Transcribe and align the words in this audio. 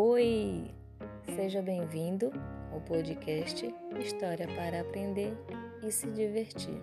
Oi! 0.00 0.70
Seja 1.34 1.60
bem-vindo 1.60 2.30
ao 2.72 2.80
podcast 2.82 3.74
História 3.98 4.46
para 4.54 4.82
Aprender 4.82 5.36
e 5.82 5.90
Se 5.90 6.08
Divertir. 6.12 6.80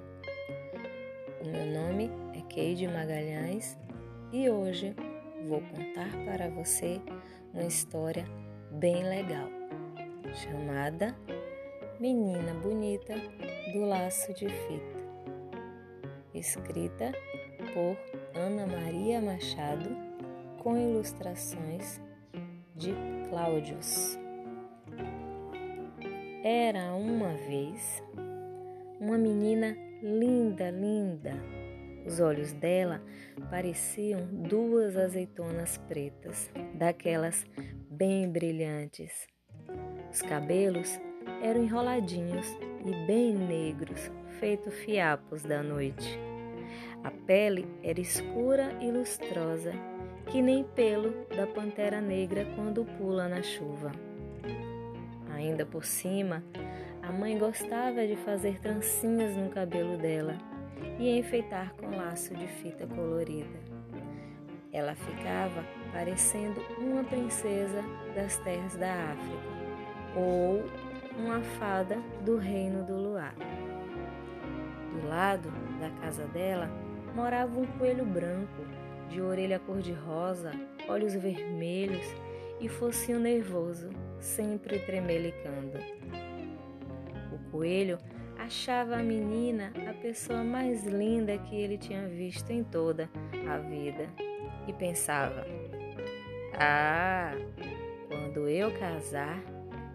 O 1.39 1.47
meu 1.47 1.65
nome 1.65 2.11
é 2.37 2.41
Keide 2.41 2.85
Magalhães 2.89 3.77
e 4.33 4.49
hoje 4.49 4.93
vou 5.47 5.61
contar 5.61 6.11
para 6.25 6.49
você 6.49 6.99
uma 7.53 7.63
história 7.63 8.25
bem 8.69 9.07
legal 9.07 9.47
chamada 10.33 11.15
Menina 11.97 12.53
Bonita 12.55 13.15
do 13.71 13.85
Laço 13.85 14.33
de 14.33 14.49
Fita, 14.49 14.99
escrita 16.33 17.13
por 17.73 17.97
Ana 18.37 18.67
Maria 18.67 19.21
Machado 19.21 19.89
com 20.61 20.77
ilustrações 20.77 22.03
de 22.75 22.93
Cláudios. 23.29 24.19
Era 26.43 26.93
uma 26.93 27.33
vez 27.47 28.03
uma 28.99 29.17
menina 29.17 29.77
linda, 30.01 30.69
linda. 30.69 31.33
Os 32.05 32.19
olhos 32.19 32.51
dela 32.51 33.01
pareciam 33.49 34.27
duas 34.27 34.97
azeitonas 34.97 35.77
pretas, 35.87 36.51
daquelas 36.75 37.45
bem 37.89 38.29
brilhantes. 38.29 39.25
Os 40.11 40.21
cabelos 40.21 40.99
eram 41.41 41.63
enroladinhos 41.63 42.47
e 42.85 43.07
bem 43.07 43.33
negros, 43.33 44.11
feito 44.39 44.69
fiapos 44.69 45.43
da 45.43 45.63
noite. 45.63 46.19
A 47.03 47.09
pele 47.09 47.65
era 47.81 48.01
escura 48.01 48.77
e 48.81 48.91
lustrosa 48.91 49.94
que 50.27 50.41
nem 50.41 50.63
pelo 50.63 51.25
da 51.35 51.45
pantera 51.47 52.01
negra 52.01 52.45
quando 52.55 52.85
pula 52.97 53.27
na 53.27 53.41
chuva. 53.41 53.91
Ainda 55.33 55.65
por 55.65 55.85
cima, 55.85 56.43
a 57.01 57.11
mãe 57.11 57.37
gostava 57.37 58.05
de 58.07 58.15
fazer 58.15 58.59
trancinhas 58.59 59.35
no 59.35 59.49
cabelo 59.49 59.97
dela 59.97 60.37
e 60.97 61.17
enfeitar 61.17 61.73
com 61.75 61.95
laço 61.95 62.33
de 62.33 62.47
fita 62.47 62.87
colorida. 62.87 63.59
Ela 64.71 64.95
ficava 64.95 65.63
parecendo 65.93 66.59
uma 66.79 67.03
princesa 67.03 67.81
das 68.15 68.37
terras 68.39 68.75
da 68.75 69.11
África 69.11 69.55
ou 70.15 70.63
uma 71.17 71.41
fada 71.41 71.97
do 72.25 72.37
reino 72.37 72.83
do 72.83 72.95
luar. 72.95 73.35
Do 74.91 75.07
lado 75.07 75.49
da 75.79 75.89
casa 76.01 76.25
dela 76.25 76.69
morava 77.13 77.59
um 77.59 77.65
coelho 77.77 78.05
branco 78.05 78.65
de 79.09 79.21
orelha 79.21 79.59
cor-de-rosa, 79.59 80.51
olhos 80.87 81.13
vermelhos 81.13 82.05
e 82.59 82.67
focinho 82.67 83.19
nervoso, 83.19 83.89
sempre 84.19 84.79
tremelicando. 84.79 85.77
O 87.31 87.51
coelho 87.51 87.97
achava 88.37 88.97
a 88.97 89.03
menina 89.03 89.71
a 89.89 89.93
pessoa 89.93 90.43
mais 90.43 90.83
linda 90.85 91.37
que 91.37 91.55
ele 91.55 91.77
tinha 91.77 92.07
visto 92.07 92.51
em 92.51 92.63
toda 92.63 93.09
a 93.49 93.57
vida 93.57 94.07
e 94.67 94.73
pensava: 94.73 95.45
Ah, 96.53 97.33
quando 98.07 98.47
eu 98.47 98.71
casar, 98.79 99.41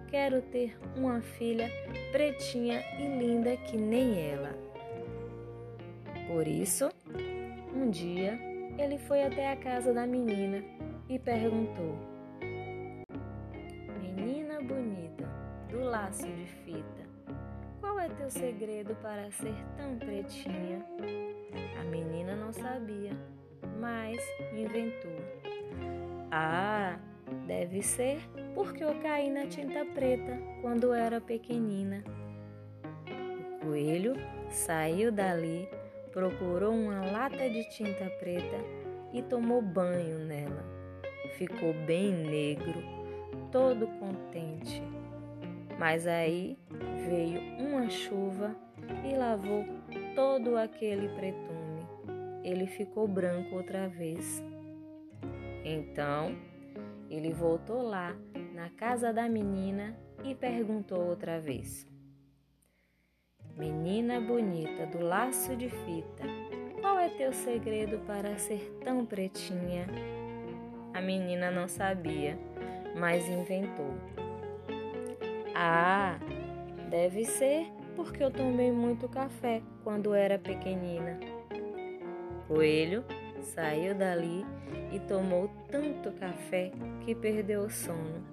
quero 0.09 0.43
ter 0.43 0.77
uma 0.97 1.21
filha 1.21 1.71
pretinha 2.13 2.83
e 2.99 3.07
linda 3.07 3.57
que 3.57 3.77
nem 3.77 4.31
ela. 4.31 4.55
Por 6.27 6.47
isso, 6.47 6.91
um 7.75 7.91
dia 7.91 8.50
ele 8.81 8.99
foi 8.99 9.23
até 9.23 9.53
a 9.53 9.57
casa 9.57 9.93
da 9.93 10.07
menina 10.07 10.65
e 11.09 11.19
perguntou: 11.19 11.99
Menina 14.01 14.61
bonita, 14.63 15.29
do 15.69 15.81
laço 15.81 16.27
de 16.27 16.47
fita, 16.65 17.07
qual 17.81 17.99
é 17.99 18.09
teu 18.09 18.31
segredo 18.31 18.95
para 19.03 19.31
ser 19.31 19.55
tão 19.77 19.99
pretinha? 19.99 20.85
A 21.79 21.85
menina 21.85 22.35
não 22.35 22.53
sabia, 22.53 23.13
mas 23.79 24.19
inventou. 24.53 25.17
Ah, 26.31 26.99
deve 27.47 27.83
ser 27.83 28.21
porque 28.55 28.83
eu 28.83 28.95
caí 29.01 29.31
na 29.31 29.47
tinta 29.47 29.85
preta 29.85 30.39
quando 30.63 30.95
era 30.95 31.21
pequenina. 31.21 32.03
O 33.63 33.67
coelho 33.67 34.15
saiu 34.49 35.13
dali 35.13 35.69
procurou 36.13 36.73
uma 36.73 37.11
lata 37.11 37.49
de 37.49 37.69
tinta 37.71 38.09
preta 38.19 38.57
e 39.13 39.23
tomou 39.23 39.63
banho 39.63 40.19
nela. 40.19 40.65
Ficou 41.37 41.73
bem 41.87 42.13
negro, 42.13 42.83
todo 43.51 43.87
contente. 43.99 44.83
Mas 45.79 46.07
aí 46.07 46.59
veio 47.09 47.41
uma 47.59 47.89
chuva 47.89 48.55
e 49.05 49.17
lavou 49.17 49.65
todo 50.15 50.57
aquele 50.57 51.09
pretume. 51.09 51.87
Ele 52.45 52.67
ficou 52.67 53.09
branco 53.09 53.57
outra 53.57 53.89
vez. 53.89 54.43
Então, 55.65 56.37
ele 57.09 57.33
voltou 57.33 57.83
lá 57.83 58.15
na 58.55 58.69
casa 58.71 59.13
da 59.13 59.29
menina 59.29 59.97
e 60.25 60.35
perguntou 60.35 61.01
outra 61.09 61.41
vez: 61.41 61.87
Menina 63.61 64.19
bonita 64.19 64.87
do 64.87 65.05
laço 65.05 65.55
de 65.55 65.69
fita, 65.69 66.25
qual 66.81 66.99
é 66.99 67.11
teu 67.11 67.31
segredo 67.31 67.99
para 68.07 68.39
ser 68.39 68.75
tão 68.83 69.05
pretinha? 69.05 69.87
A 70.95 71.01
menina 71.03 71.51
não 71.51 71.69
sabia, 71.69 72.39
mas 72.97 73.29
inventou. 73.29 73.93
Ah, 75.55 76.19
deve 76.89 77.27
ser 77.27 77.67
porque 77.95 78.25
eu 78.25 78.31
tomei 78.31 78.73
muito 78.73 79.07
café 79.11 79.61
quando 79.85 80.15
era 80.15 80.39
pequenina. 80.39 81.21
Coelho 82.49 83.05
saiu 83.43 83.95
dali 83.95 84.43
e 84.91 84.99
tomou 85.01 85.51
tanto 85.71 86.13
café 86.13 86.73
que 87.03 87.15
perdeu 87.15 87.65
o 87.65 87.71
sono 87.71 88.25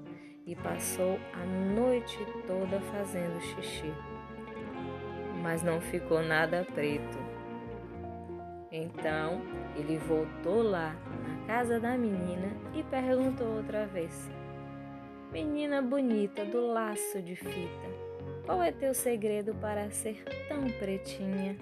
e 0.46 0.56
passou 0.56 1.20
a 1.34 1.46
noite 1.46 2.18
toda 2.48 2.80
fazendo 2.80 3.42
xixi 3.42 3.94
mas 5.48 5.64
não 5.64 5.80
ficou 5.80 6.22
nada 6.22 6.68
preto. 6.76 7.18
Então 8.70 9.42
ele 9.78 9.98
voltou 9.98 10.62
lá 10.62 10.94
na 11.26 11.48
casa 11.48 11.80
da 11.80 11.98
menina 11.98 12.50
e 12.76 12.84
perguntou 12.84 13.56
outra 13.56 13.88
vez: 13.88 14.30
Menina 15.32 15.82
bonita 15.82 16.44
do 16.44 16.68
laço 16.68 17.22
de 17.22 17.38
fita, 17.38 17.88
qual 18.46 18.62
é 18.62 18.74
teu 18.74 18.94
segredo 18.94 19.56
para 19.56 19.90
ser 19.90 20.22
tão 20.50 20.66
pretinha? 20.80 21.56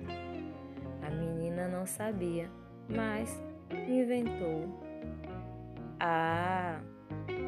A 1.05 1.11
menina 1.11 1.67
não 1.67 1.85
sabia, 1.85 2.49
mas 2.89 3.39
inventou. 3.87 4.83
Ah, 5.99 6.79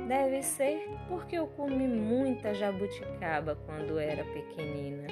deve 0.07 0.43
ser 0.43 0.87
porque 1.09 1.35
eu 1.35 1.47
comi 1.47 1.87
muita 1.87 2.53
jabuticaba 2.53 3.57
quando 3.65 3.97
era 3.97 4.23
pequenina 4.23 5.07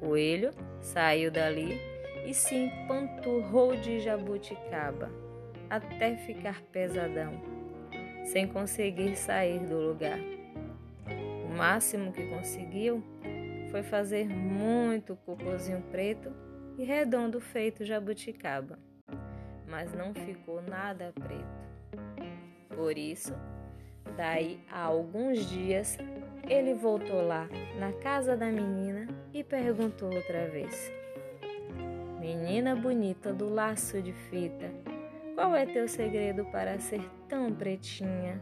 coelho 0.00 0.50
saiu 0.80 1.30
dali 1.30 1.78
e 2.26 2.34
se 2.34 2.54
empanturrou 2.54 3.76
de 3.76 4.00
jabuticaba 4.00 5.10
até 5.68 6.16
ficar 6.16 6.60
pesadão, 6.62 7.40
sem 8.24 8.48
conseguir 8.48 9.14
sair 9.14 9.60
do 9.60 9.78
lugar. 9.78 10.18
O 11.44 11.56
máximo 11.56 12.12
que 12.12 12.26
conseguiu 12.26 13.02
foi 13.70 13.82
fazer 13.82 14.28
muito 14.28 15.16
cocôzinho 15.24 15.80
preto 15.92 16.32
e 16.76 16.84
redondo 16.84 17.40
feito 17.40 17.84
jabuticaba, 17.84 18.78
mas 19.68 19.94
não 19.94 20.12
ficou 20.12 20.60
nada 20.62 21.12
preto. 21.14 21.60
Por 22.74 22.98
isso, 22.98 23.34
daí 24.16 24.60
a 24.70 24.80
alguns 24.80 25.46
dias, 25.48 25.98
ele 26.50 26.74
voltou 26.74 27.24
lá 27.24 27.48
na 27.78 27.92
casa 27.92 28.36
da 28.36 28.46
menina 28.46 29.06
e 29.32 29.44
perguntou 29.44 30.12
outra 30.12 30.48
vez: 30.48 30.92
Menina 32.18 32.74
bonita 32.74 33.32
do 33.32 33.48
laço 33.48 34.02
de 34.02 34.12
fita, 34.12 34.68
qual 35.36 35.54
é 35.54 35.64
teu 35.64 35.86
segredo 35.86 36.44
para 36.46 36.80
ser 36.80 37.08
tão 37.28 37.52
pretinha? 37.52 38.40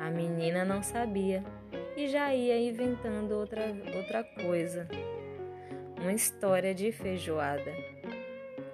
A 0.00 0.10
menina 0.10 0.64
não 0.64 0.82
sabia 0.82 1.44
e 1.96 2.08
já 2.08 2.34
ia 2.34 2.58
inventando 2.58 3.32
outra, 3.32 3.62
outra 3.96 4.24
coisa. 4.24 4.88
Uma 6.00 6.12
história 6.12 6.74
de 6.74 6.90
feijoada. 6.90 7.72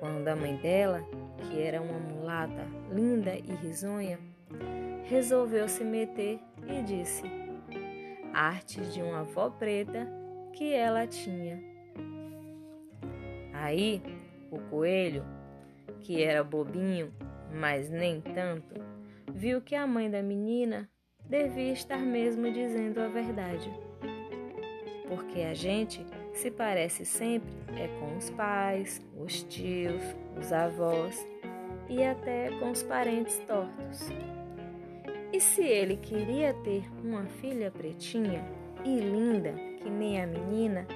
Quando 0.00 0.26
a 0.26 0.34
mãe 0.34 0.56
dela, 0.56 1.04
que 1.42 1.62
era 1.62 1.80
uma 1.80 1.98
mulata 1.98 2.66
linda 2.90 3.34
e 3.34 3.54
risonha, 3.62 4.18
resolveu 5.04 5.68
se 5.68 5.84
meter 5.84 6.40
e 6.66 6.82
disse: 6.82 7.41
Artes 8.32 8.94
de 8.94 9.02
uma 9.02 9.20
avó 9.20 9.50
preta 9.50 10.08
que 10.52 10.72
ela 10.72 11.06
tinha. 11.06 11.62
Aí 13.52 14.02
o 14.50 14.58
coelho, 14.70 15.24
que 16.00 16.22
era 16.22 16.42
bobinho, 16.42 17.12
mas 17.52 17.90
nem 17.90 18.20
tanto, 18.20 18.74
viu 19.32 19.60
que 19.60 19.74
a 19.74 19.86
mãe 19.86 20.10
da 20.10 20.22
menina 20.22 20.88
devia 21.24 21.72
estar 21.72 21.98
mesmo 21.98 22.50
dizendo 22.52 23.00
a 23.00 23.08
verdade. 23.08 23.70
Porque 25.08 25.42
a 25.42 25.54
gente 25.54 26.04
se 26.32 26.50
parece 26.50 27.04
sempre 27.04 27.52
é 27.76 27.88
com 27.98 28.16
os 28.16 28.30
pais, 28.30 29.00
os 29.16 29.42
tios, 29.44 30.02
os 30.38 30.52
avós 30.52 31.26
e 31.88 32.02
até 32.02 32.50
com 32.58 32.70
os 32.70 32.82
parentes 32.82 33.38
tortos. 33.46 34.08
E 35.32 35.40
se 35.40 35.62
ele 35.62 35.96
queria 35.96 36.52
ter 36.52 36.84
uma 37.02 37.24
filha 37.24 37.70
pretinha 37.70 38.44
e 38.84 39.00
linda, 39.00 39.54
que 39.82 39.88
nem 39.88 40.22
a 40.22 40.26
menina, 40.26 40.86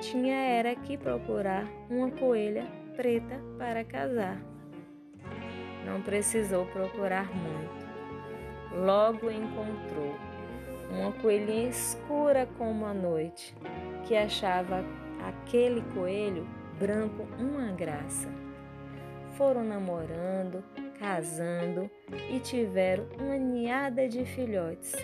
tinha 0.00 0.34
era 0.34 0.74
que 0.74 0.98
procurar 0.98 1.66
uma 1.88 2.10
coelha 2.10 2.66
preta 2.96 3.40
para 3.56 3.84
casar. 3.84 4.42
Não 5.84 6.02
precisou 6.02 6.66
procurar 6.66 7.30
muito. 7.32 7.86
Logo 8.84 9.30
encontrou 9.30 10.16
uma 10.90 11.12
coelhinha 11.12 11.68
escura 11.68 12.48
como 12.58 12.84
a 12.84 12.92
noite, 12.92 13.54
que 14.04 14.16
achava 14.16 14.84
aquele 15.28 15.82
coelho 15.94 16.46
branco 16.78 17.26
uma 17.38 17.70
graça. 17.72 18.45
Foram 19.36 19.62
namorando, 19.62 20.64
casando 20.98 21.90
e 22.30 22.40
tiveram 22.40 23.06
uma 23.20 23.36
ninhada 23.36 24.08
de 24.08 24.24
filhotes. 24.24 24.94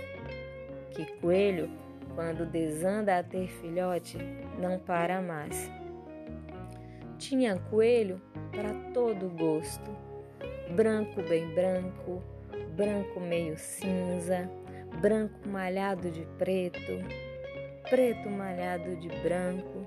Que 0.90 1.04
coelho, 1.20 1.70
quando 2.14 2.46
desanda 2.46 3.18
a 3.18 3.22
ter 3.22 3.46
filhote, 3.48 4.16
não 4.58 4.78
para 4.78 5.20
mais. 5.20 5.70
Tinha 7.18 7.58
coelho 7.70 8.20
para 8.50 8.72
todo 8.94 9.28
gosto: 9.36 9.90
branco 10.74 11.22
bem 11.22 11.54
branco, 11.54 12.22
branco 12.74 13.20
meio 13.20 13.58
cinza, 13.58 14.50
branco 15.00 15.46
malhado 15.46 16.10
de 16.10 16.26
preto, 16.38 16.98
preto 17.90 18.30
malhado 18.30 18.96
de 18.96 19.08
branco 19.22 19.86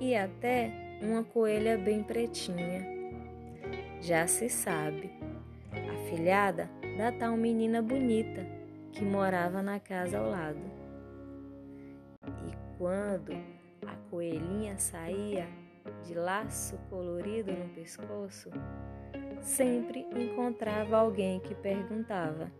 e 0.00 0.14
até 0.14 0.70
uma 1.02 1.24
coelha 1.24 1.76
bem 1.76 2.04
pretinha. 2.04 2.97
Já 4.00 4.26
se 4.28 4.48
sabe, 4.48 5.10
a 5.72 6.08
filhada 6.08 6.70
da 6.96 7.10
tal 7.10 7.36
menina 7.36 7.82
bonita 7.82 8.46
que 8.92 9.04
morava 9.04 9.60
na 9.60 9.80
casa 9.80 10.18
ao 10.18 10.30
lado. 10.30 10.60
E 12.46 12.78
quando 12.78 13.32
a 13.86 13.96
coelhinha 14.08 14.78
saía 14.78 15.48
de 16.04 16.14
laço 16.14 16.78
colorido 16.88 17.52
no 17.52 17.68
pescoço, 17.70 18.50
sempre 19.40 20.06
encontrava 20.14 20.96
alguém 20.96 21.40
que 21.40 21.54
perguntava: 21.56 22.52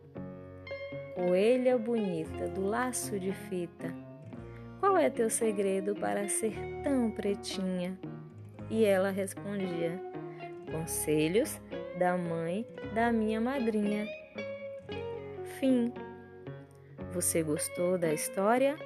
Coelha 1.14 1.79
bonita 1.79 2.49
do 2.49 2.67
laço 2.67 3.19
de 3.19 3.32
fita, 3.32 3.94
qual 4.81 4.96
é 4.96 5.08
teu 5.08 5.31
segredo 5.31 5.94
para 5.94 6.29
ser 6.29 6.55
tão 6.82 7.12
pretinha? 7.12 7.99
E 8.69 8.84
ela 8.84 9.11
respondia: 9.11 10.07
Conselhos 10.70 11.61
da 11.99 12.17
mãe 12.17 12.67
da 12.94 13.12
minha 13.12 13.41
madrinha. 13.41 14.06
Fim. 15.59 15.93
Você 17.12 17.43
gostou 17.43 17.99
da 17.99 18.12
história? 18.12 18.76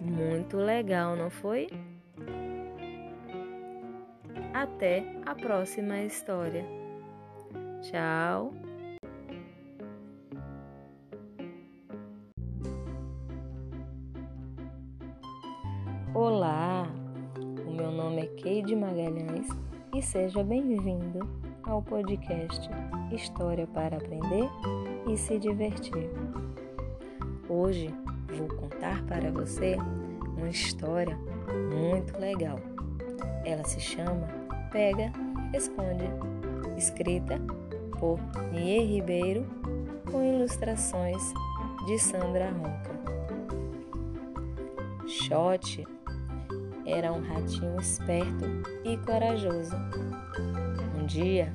Muito 0.00 0.56
legal, 0.56 1.16
não 1.16 1.30
foi? 1.30 1.68
Até 4.52 5.04
a 5.24 5.34
próxima 5.34 6.02
história. 6.02 6.64
Tchau! 7.82 8.52
Olá, 16.14 16.71
Keide 18.42 18.74
Magalhães 18.74 19.46
e 19.94 20.02
seja 20.02 20.42
bem-vindo 20.42 21.20
ao 21.62 21.80
podcast 21.80 22.68
História 23.12 23.68
para 23.68 23.98
Aprender 23.98 24.50
e 25.08 25.16
Se 25.16 25.38
Divertir. 25.38 26.10
Hoje 27.48 27.94
vou 28.36 28.48
contar 28.48 29.00
para 29.04 29.30
você 29.30 29.76
uma 30.36 30.48
história 30.48 31.16
muito 31.72 32.18
legal. 32.18 32.58
Ela 33.44 33.62
se 33.62 33.78
chama 33.78 34.26
Pega, 34.72 35.12
Responde, 35.52 36.10
escrita 36.76 37.40
por 38.00 38.18
Nier 38.50 38.88
Ribeiro, 38.88 39.46
com 40.10 40.20
ilustrações 40.20 41.22
de 41.86 41.96
Sandra 41.96 42.50
Ronca. 42.50 42.90
Shot 45.06 45.86
era 46.92 47.12
um 47.12 47.22
ratinho 47.22 47.80
esperto 47.80 48.44
e 48.84 48.96
corajoso. 48.98 49.74
Um 50.98 51.06
dia, 51.06 51.52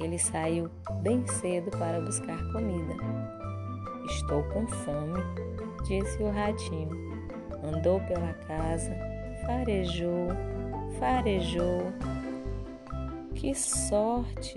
ele 0.00 0.18
saiu 0.18 0.70
bem 1.02 1.26
cedo 1.26 1.70
para 1.76 2.00
buscar 2.00 2.38
comida. 2.52 2.94
Estou 4.06 4.42
com 4.44 4.66
fome, 4.66 5.20
disse 5.84 6.22
o 6.22 6.30
ratinho. 6.30 6.90
Andou 7.64 8.00
pela 8.02 8.32
casa, 8.46 8.96
farejou, 9.44 10.28
farejou. 10.98 11.92
Que 13.34 13.54
sorte! 13.54 14.54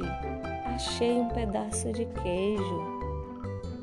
Achei 0.65 1.19
um 1.19 1.27
pedaço 1.29 1.91
de 1.91 2.05
queijo. 2.05 2.99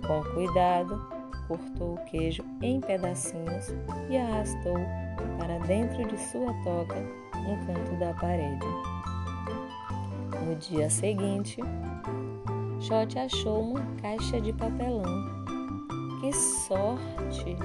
Com 0.06 0.22
cuidado, 0.32 1.02
cortou 1.48 1.94
o 1.94 2.04
queijo 2.04 2.44
em 2.62 2.81
pedacinhos 2.81 3.75
e 4.08 4.16
arrastou 4.16 4.76
para 5.39 5.59
dentro 5.61 6.07
de 6.07 6.19
sua 6.19 6.53
toca 6.65 7.01
no 7.35 7.67
canto 7.67 7.97
da 7.99 8.13
parede. 8.15 8.67
No 10.45 10.55
dia 10.57 10.89
seguinte, 10.89 11.61
Shot 12.81 13.19
achou 13.19 13.63
uma 13.63 13.81
caixa 14.01 14.41
de 14.41 14.53
papelão. 14.53 15.47
Que 16.21 16.33
sorte! 16.33 17.57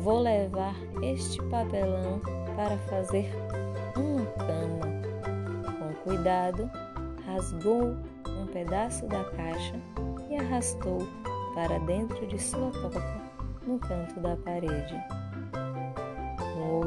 Vou 0.00 0.20
levar 0.20 0.74
este 1.02 1.42
papelão 1.44 2.20
para 2.56 2.76
fazer 2.88 3.30
uma 3.96 4.24
cama. 4.38 4.90
Com 5.78 5.94
cuidado, 6.02 6.70
rasgou 7.26 7.96
um 8.28 8.46
pedaço 8.46 9.06
da 9.06 9.24
caixa 9.24 9.74
e 10.30 10.36
arrastou 10.36 11.06
para 11.54 11.78
dentro 11.80 12.26
de 12.26 12.38
sua 12.38 12.70
toca 12.70 13.20
no 13.66 13.78
canto 13.78 14.18
da 14.20 14.36
parede. 14.36 15.19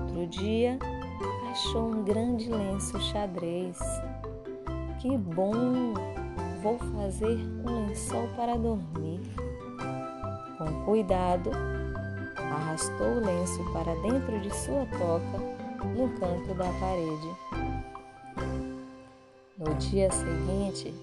Outro 0.04 0.28
dia, 0.28 0.78
achou 1.50 1.90
um 1.90 2.04
grande 2.04 2.50
lenço 2.50 3.00
xadrez. 3.00 3.80
Que 5.00 5.18
bom! 5.18 5.94
Vou 6.62 6.78
fazer 6.78 7.40
um 7.66 7.88
lençol 7.88 8.28
para 8.36 8.56
dormir. 8.58 9.22
Com 10.58 10.86
cuidado, 10.86 11.52
arrastou 12.38 13.08
o 13.08 13.26
lenço 13.26 13.64
para 13.74 13.96
dentro 13.96 14.40
de 14.42 14.54
sua 14.54 14.86
toca 14.86 15.40
no 15.96 16.10
canto 16.20 16.54
da 16.54 16.72
parede. 16.80 17.28
No 19.58 19.74
dia 19.76 20.10
seguinte, 20.12 20.94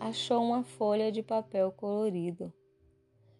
achou 0.00 0.42
uma 0.42 0.62
folha 0.62 1.12
de 1.12 1.22
papel 1.22 1.72
colorido. 1.72 2.52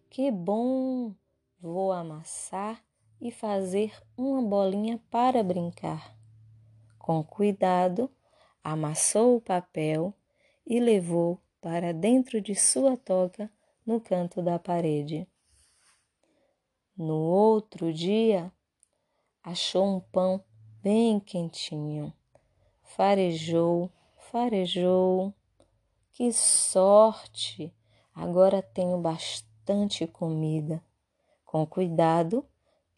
Que 0.09 0.31
bom! 0.31 1.13
Vou 1.59 1.91
amassar 1.91 2.86
e 3.21 3.31
fazer 3.31 3.93
uma 4.17 4.41
bolinha 4.41 5.01
para 5.09 5.43
brincar. 5.43 6.15
Com 6.97 7.23
cuidado, 7.23 8.09
amassou 8.63 9.37
o 9.37 9.41
papel 9.41 10.13
e 10.65 10.79
levou 10.79 11.39
para 11.61 11.93
dentro 11.93 12.41
de 12.41 12.53
sua 12.53 12.97
toca 12.97 13.51
no 13.85 13.99
canto 13.99 14.41
da 14.41 14.59
parede. 14.59 15.27
No 16.97 17.15
outro 17.15 17.93
dia, 17.93 18.51
achou 19.43 19.85
um 19.85 19.99
pão 19.99 20.43
bem 20.81 21.19
quentinho. 21.19 22.13
Farejou, 22.83 23.91
farejou. 24.17 25.33
Que 26.11 26.33
sorte! 26.33 27.73
Agora 28.13 28.63
tenho 28.63 28.97
bastante 28.97 30.07
comida. 30.07 30.83
Com 31.45 31.65
cuidado, 31.65 32.43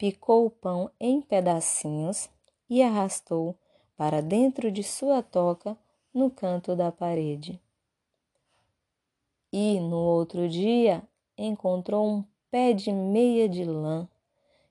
picou 0.00 0.46
o 0.46 0.50
pão 0.50 0.90
em 0.98 1.20
pedacinhos 1.20 2.30
e 2.70 2.82
arrastou 2.82 3.54
para 3.98 4.22
dentro 4.22 4.72
de 4.72 4.82
sua 4.82 5.22
toca 5.22 5.76
no 6.14 6.30
canto 6.30 6.74
da 6.74 6.90
parede. 6.90 7.60
E 9.52 9.78
no 9.78 9.98
outro 9.98 10.48
dia 10.48 11.06
encontrou 11.36 12.08
um 12.08 12.24
pé 12.50 12.72
de 12.72 12.90
meia 12.90 13.46
de 13.46 13.62
lã. 13.62 14.08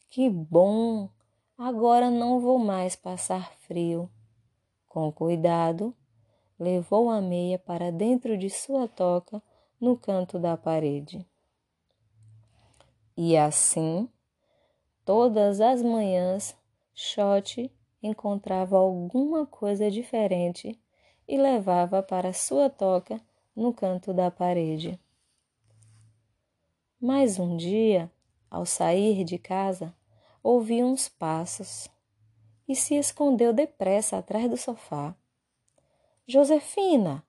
Que 0.10 0.28
bom! 0.32 1.08
Agora 1.56 2.10
não 2.10 2.40
vou 2.40 2.58
mais 2.58 2.96
passar 2.96 3.54
frio. 3.68 4.10
Com 4.88 5.12
cuidado, 5.12 5.96
levou 6.58 7.08
a 7.08 7.22
meia 7.22 7.60
para 7.60 7.92
dentro 7.92 8.36
de 8.36 8.50
sua 8.50 8.88
toca 8.88 9.44
no 9.80 9.96
canto 9.96 10.40
da 10.40 10.58
parede. 10.58 11.24
E 13.16 13.38
assim, 13.38 14.10
todas 15.10 15.60
as 15.60 15.82
manhãs, 15.82 16.56
Shot 16.94 17.74
encontrava 18.00 18.78
alguma 18.78 19.44
coisa 19.44 19.90
diferente 19.90 20.80
e 21.28 21.36
levava 21.36 22.04
para 22.04 22.32
sua 22.32 22.70
toca 22.70 23.20
no 23.56 23.74
canto 23.74 24.14
da 24.14 24.30
parede. 24.30 25.00
Mas 27.02 27.40
um 27.40 27.58
dia, 27.58 28.12
ao 28.52 28.68
sair 28.68 29.24
de 29.24 29.40
casa, 29.40 29.96
ouviu 30.44 30.86
uns 30.86 31.10
passos 31.10 31.90
e 32.68 32.76
se 32.76 32.94
escondeu 32.94 33.52
depressa 33.52 34.20
atrás 34.20 34.48
do 34.48 34.58
sofá. 34.58 35.16
Josefina, 36.28 37.26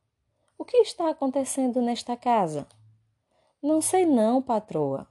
o 0.58 0.66
que 0.66 0.76
está 0.76 1.08
acontecendo 1.08 1.80
nesta 1.80 2.14
casa? 2.14 2.68
Não 3.62 3.80
sei 3.80 4.04
não, 4.04 4.42
patroa. 4.42 5.08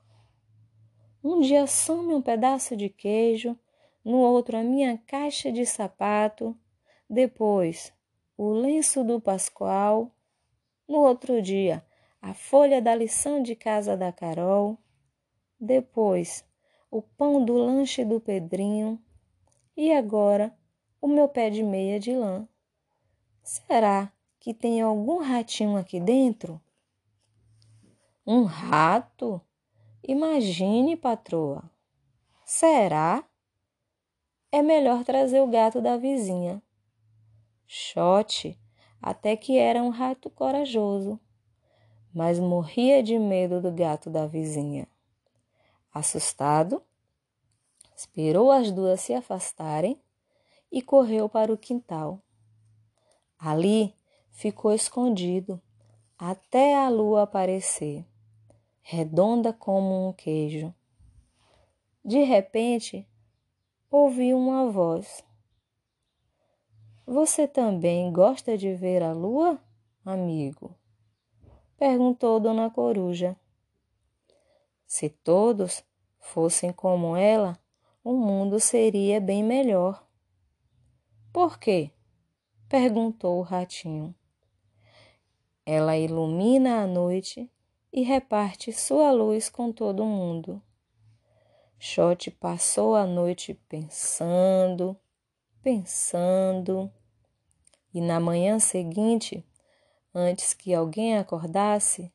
Um 1.22 1.42
dia 1.42 1.68
some 1.68 2.14
um 2.14 2.22
pedaço 2.22 2.78
de 2.78 2.88
queijo, 2.88 3.58
no 4.06 4.18
outro 4.18 4.58
a 4.58 4.64
minha 4.64 4.98
caixa 5.06 5.52
de 5.52 5.66
sapato, 5.66 6.58
depois 7.10 7.92
o 8.38 8.52
lenço 8.52 9.04
do 9.04 9.20
Pascoal, 9.20 10.12
no 10.88 11.00
outro 11.00 11.42
dia 11.42 11.86
a 12.22 12.34
folha 12.34 12.82
da 12.82 12.96
lição 12.96 13.44
de 13.44 13.56
casa 13.56 13.98
da 13.98 14.12
Carol, 14.12 14.78
depois 15.60 16.46
o 16.90 17.02
pão 17.02 17.44
do 17.44 17.54
lanche 17.54 18.06
do 18.06 18.20
Pedrinho 18.20 19.02
e 19.76 19.92
agora 19.94 20.58
o 21.02 21.08
meu 21.08 21.28
pé 21.28 21.50
de 21.50 21.64
meia 21.64 22.00
de 22.00 22.14
lã. 22.14 22.48
Será 23.44 24.12
que 24.40 24.54
tem 24.54 24.82
algum 24.82 25.18
ratinho 25.18 25.76
aqui 25.76 26.00
dentro? 26.00 26.62
Um 28.26 28.44
rato? 28.44 29.42
Imagine, 30.08 30.96
patroa. 30.96 31.70
Será? 32.46 33.24
É 34.52 34.62
melhor 34.62 35.04
trazer 35.04 35.42
o 35.42 35.48
gato 35.48 35.82
da 35.82 35.98
vizinha. 35.98 36.62
Xote 37.68 38.60
até 39.02 39.36
que 39.36 39.58
era 39.58 39.82
um 39.84 39.90
rato 39.90 40.30
corajoso, 40.30 41.20
mas 42.14 42.40
morria 42.40 43.04
de 43.04 43.20
medo 43.20 43.62
do 43.62 43.72
gato 43.72 44.10
da 44.10 44.26
vizinha. 44.26 44.88
Assustado, 45.94 46.82
esperou 47.96 48.52
as 48.52 48.72
duas 48.72 49.02
se 49.02 49.14
afastarem 49.14 50.02
e 50.72 50.82
correu 50.82 51.30
para 51.30 51.54
o 51.54 51.58
quintal. 51.58 52.22
Ali 53.38 53.96
ficou 54.32 54.74
escondido 54.74 55.62
até 56.18 56.76
a 56.76 56.90
lua 56.90 57.24
aparecer, 57.24 58.06
redonda 58.92 59.54
como 59.54 60.10
um 60.10 60.12
queijo. 60.12 60.74
De 62.04 62.24
repente, 62.24 63.08
ouviu 63.92 64.36
uma 64.36 64.72
voz. 64.72 65.24
Você 67.06 67.48
também 67.48 68.12
gosta 68.12 68.58
de 68.58 68.74
ver 68.74 69.04
a 69.04 69.14
lua, 69.14 69.60
amigo? 70.04 70.76
perguntou 71.78 72.40
Dona 72.40 72.72
Coruja. 72.72 73.38
Se 74.88 75.08
todos 75.08 75.86
fossem 76.18 76.74
como 76.74 77.16
ela, 77.16 77.60
o 78.04 78.14
mundo 78.14 78.60
seria 78.60 79.22
bem 79.22 79.44
melhor. 79.44 80.04
Por 81.32 81.60
quê? 81.60 81.92
perguntou 82.68 83.38
o 83.38 83.44
ratinho. 83.44 84.16
Ela 85.64 85.96
ilumina 85.96 86.82
a 86.82 86.88
noite 86.88 87.52
e 87.92 88.02
reparte 88.02 88.72
sua 88.72 89.12
luz 89.12 89.50
com 89.50 89.72
todo 89.72 90.06
mundo. 90.06 90.62
Xote 91.80 92.30
passou 92.30 92.96
a 92.96 93.06
noite 93.06 93.54
pensando, 93.68 94.96
pensando, 95.62 96.92
e 97.94 98.02
na 98.02 98.20
manhã 98.20 98.60
seguinte, 98.60 99.44
antes 100.14 100.54
que 100.54 100.74
alguém 100.74 101.18
acordasse, 101.18 102.12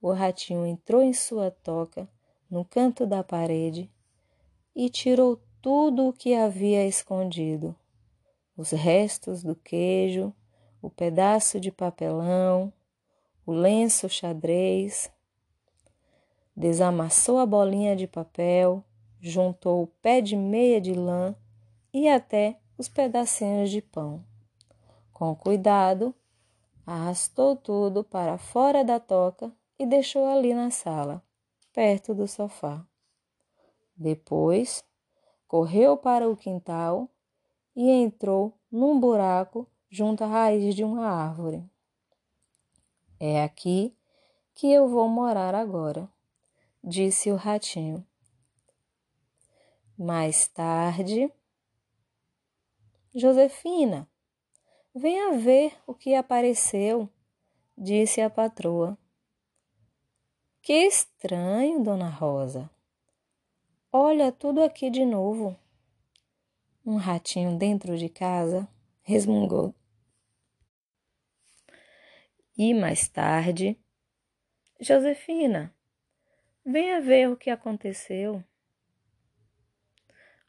o 0.00 0.12
ratinho 0.12 0.66
entrou 0.66 1.02
em 1.02 1.12
sua 1.12 1.50
toca 1.50 2.08
no 2.50 2.64
canto 2.64 3.06
da 3.06 3.22
parede 3.22 3.90
e 4.74 4.88
tirou 4.88 5.40
tudo 5.60 6.08
o 6.08 6.12
que 6.12 6.34
havia 6.34 6.86
escondido 6.86 7.76
os 8.56 8.70
restos 8.70 9.42
do 9.42 9.54
queijo, 9.54 10.32
o 10.80 10.90
pedaço 10.90 11.58
de 11.58 11.70
papelão, 11.70 12.72
o 13.44 13.52
lenço 13.52 14.08
xadrez, 14.08 15.10
desamassou 16.56 17.38
a 17.38 17.46
bolinha 17.46 17.96
de 17.96 18.06
papel, 18.06 18.84
juntou 19.20 19.82
o 19.82 19.86
pé 19.86 20.20
de 20.20 20.36
meia 20.36 20.80
de 20.80 20.94
lã 20.94 21.34
e 21.92 22.08
até 22.08 22.58
os 22.78 22.88
pedacinhos 22.88 23.70
de 23.70 23.82
pão. 23.82 24.24
Com 25.12 25.34
cuidado, 25.34 26.14
arrastou 26.86 27.56
tudo 27.56 28.04
para 28.04 28.38
fora 28.38 28.84
da 28.84 28.98
toca 29.00 29.52
e 29.78 29.86
deixou 29.86 30.26
ali 30.26 30.54
na 30.54 30.70
sala, 30.70 31.22
perto 31.72 32.14
do 32.14 32.28
sofá. 32.28 32.84
Depois, 33.96 34.84
correu 35.46 35.96
para 35.96 36.28
o 36.28 36.36
quintal 36.36 37.08
e 37.74 37.90
entrou 37.90 38.54
num 38.70 38.98
buraco 38.98 39.66
junto 39.90 40.24
à 40.24 40.26
raiz 40.26 40.74
de 40.74 40.84
uma 40.84 41.06
árvore. 41.06 41.71
É 43.24 43.40
aqui 43.44 43.96
que 44.52 44.66
eu 44.72 44.88
vou 44.88 45.08
morar 45.08 45.54
agora, 45.54 46.10
disse 46.82 47.30
o 47.30 47.36
ratinho. 47.36 48.04
Mais 49.96 50.48
tarde, 50.48 51.32
Josefina, 53.14 54.10
venha 54.92 55.38
ver 55.38 55.72
o 55.86 55.94
que 55.94 56.16
apareceu, 56.16 57.08
disse 57.78 58.20
a 58.20 58.28
patroa. 58.28 58.98
Que 60.60 60.84
estranho, 60.88 61.80
dona 61.80 62.08
Rosa. 62.08 62.68
Olha 63.92 64.32
tudo 64.32 64.64
aqui 64.64 64.90
de 64.90 65.04
novo. 65.04 65.56
Um 66.84 66.96
ratinho 66.96 67.56
dentro 67.56 67.96
de 67.96 68.08
casa 68.08 68.68
resmungou. 69.00 69.72
E 72.64 72.72
mais 72.72 73.08
tarde, 73.08 73.76
Josefina, 74.78 75.74
venha 76.64 77.00
ver 77.00 77.28
o 77.28 77.36
que 77.36 77.50
aconteceu. 77.50 78.40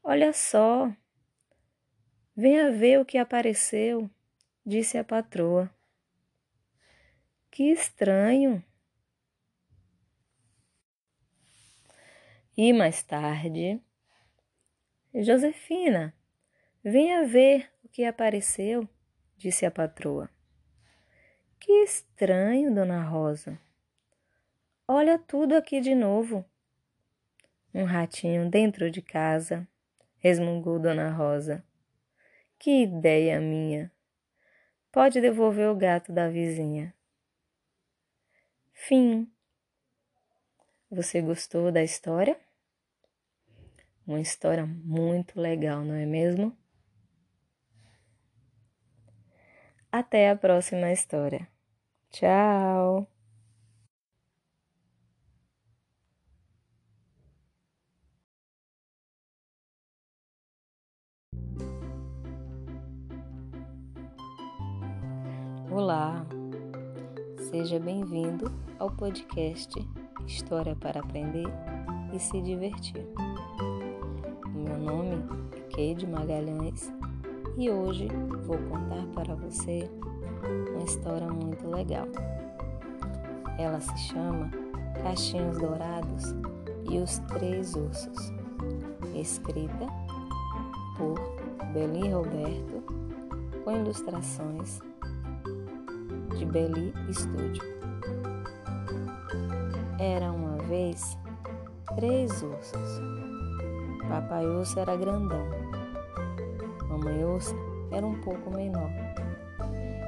Olha 0.03 0.31
só, 0.31 0.95
venha 2.35 2.71
ver 2.71 2.99
o 2.99 3.05
que 3.05 3.17
apareceu, 3.17 4.07
disse 4.63 4.95
a 4.95 5.03
patroa. 5.03 5.73
Que 7.49 7.71
estranho. 7.71 8.63
E 12.55 12.71
mais 12.73 13.01
tarde, 13.01 13.81
Josefina, 15.15 16.13
Venha 16.83 17.25
ver 17.25 17.71
o 17.83 17.87
que 17.87 18.03
apareceu, 18.05 18.87
disse 19.35 19.65
a 19.65 19.71
patroa. 19.71 20.32
Que 21.63 21.71
estranho, 21.83 22.75
dona 22.75 23.01
Rosa. 23.01 23.57
Olha 24.85 25.17
tudo 25.17 25.55
aqui 25.55 25.79
de 25.79 25.95
novo. 25.95 26.43
Um 27.73 27.85
ratinho 27.85 28.49
dentro 28.49 28.91
de 28.91 29.01
casa, 29.01 29.65
resmungou 30.17 30.77
Dona 30.77 31.09
Rosa. 31.09 31.63
Que 32.59 32.83
ideia 32.83 33.39
minha! 33.39 33.89
Pode 34.91 35.21
devolver 35.21 35.69
o 35.69 35.75
gato 35.75 36.11
da 36.11 36.27
vizinha. 36.27 36.93
Fim. 38.73 39.31
Você 40.91 41.21
gostou 41.21 41.71
da 41.71 41.81
história? 41.81 42.37
Uma 44.05 44.19
história 44.19 44.65
muito 44.65 45.39
legal, 45.39 45.81
não 45.85 45.95
é 45.95 46.05
mesmo? 46.05 46.57
Até 49.89 50.29
a 50.29 50.35
próxima 50.35 50.91
história. 50.91 51.52
Tchau! 52.13 53.07
Olá, 65.71 66.23
seja 67.49 67.79
bem-vindo 67.79 68.45
ao 68.77 68.91
podcast 68.91 69.73
História 70.27 70.75
para 70.75 70.99
Aprender 70.99 71.47
e 72.13 72.19
Se 72.19 72.39
Divertir. 72.43 73.07
Meu 74.53 74.77
nome 74.77 75.15
é 75.57 75.61
Keide 75.61 76.05
Magalhães 76.05 76.91
e 77.57 77.69
hoje 77.69 78.07
vou 78.45 78.57
contar 78.57 79.05
para 79.13 79.35
você 79.35 79.89
uma 80.71 80.83
história 80.83 81.27
muito 81.27 81.67
legal. 81.67 82.07
ela 83.57 83.79
se 83.79 83.97
chama 84.09 84.49
Caixinhos 85.01 85.57
Dourados 85.57 86.35
e 86.89 86.97
os 86.97 87.19
Três 87.19 87.75
Ursos, 87.75 88.33
escrita 89.15 89.87
por 90.97 91.15
Beli 91.73 92.09
Roberto, 92.09 92.83
com 93.63 93.71
ilustrações 93.71 94.79
de 96.37 96.45
Beli 96.45 96.93
Studio. 97.11 97.63
Era 99.99 100.31
uma 100.31 100.57
vez 100.63 101.17
três 101.95 102.41
ursos. 102.41 103.01
Papai 104.09 104.45
urso 104.45 104.79
era 104.79 104.95
grandão. 104.95 105.62
Mamãe 107.03 107.25
ursa 107.25 107.53
era 107.91 108.07
um 108.07 108.15
pouco 108.21 108.49
menor. 108.49 108.89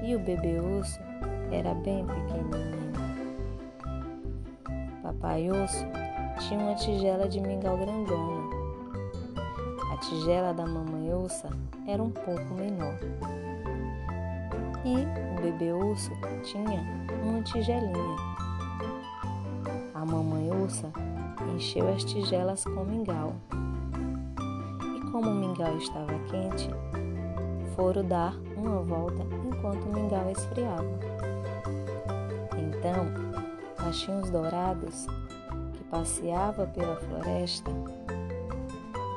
E 0.02 0.16
o 0.16 0.20
bebê 0.20 0.62
urso 0.62 0.98
era 1.52 1.74
bem 1.74 2.06
pequenininho. 2.06 2.94
Papai 5.04 5.50
urso 5.50 5.86
tinha 6.40 6.58
uma 6.58 6.74
tigela 6.76 7.28
de 7.28 7.42
mingau 7.42 7.78
grandona. 7.78 8.50
A 9.92 9.98
tigela 9.98 10.54
da 10.54 10.66
mamãe 10.66 11.14
ursa 11.14 11.50
era 11.86 12.02
um 12.02 12.12
pouco 12.12 12.54
menor. 12.54 12.98
E 14.86 15.38
o 15.38 15.42
bebê 15.42 15.74
urso 15.74 16.12
tinha 16.44 16.82
uma 17.22 17.42
tigelinha. 17.42 18.16
A 19.94 20.06
mamãe 20.06 20.50
ursa 20.50 20.94
encheu 21.54 21.94
as 21.94 22.06
tigelas 22.06 22.64
com 22.64 22.86
mingau. 22.86 23.36
Como 25.16 25.32
o 25.32 25.34
mingau 25.34 25.78
estava 25.78 26.12
quente, 26.30 26.70
foram 27.74 28.04
dar 28.04 28.36
uma 28.58 28.82
volta 28.82 29.24
enquanto 29.48 29.86
o 29.86 29.94
mingau 29.94 30.30
esfriava. 30.30 31.00
Então, 32.58 33.06
Caixinhos 33.78 34.30
Dourados, 34.30 35.08
que 35.72 35.86
passeava 35.86 36.68
pela 36.68 36.98
floresta 36.98 37.72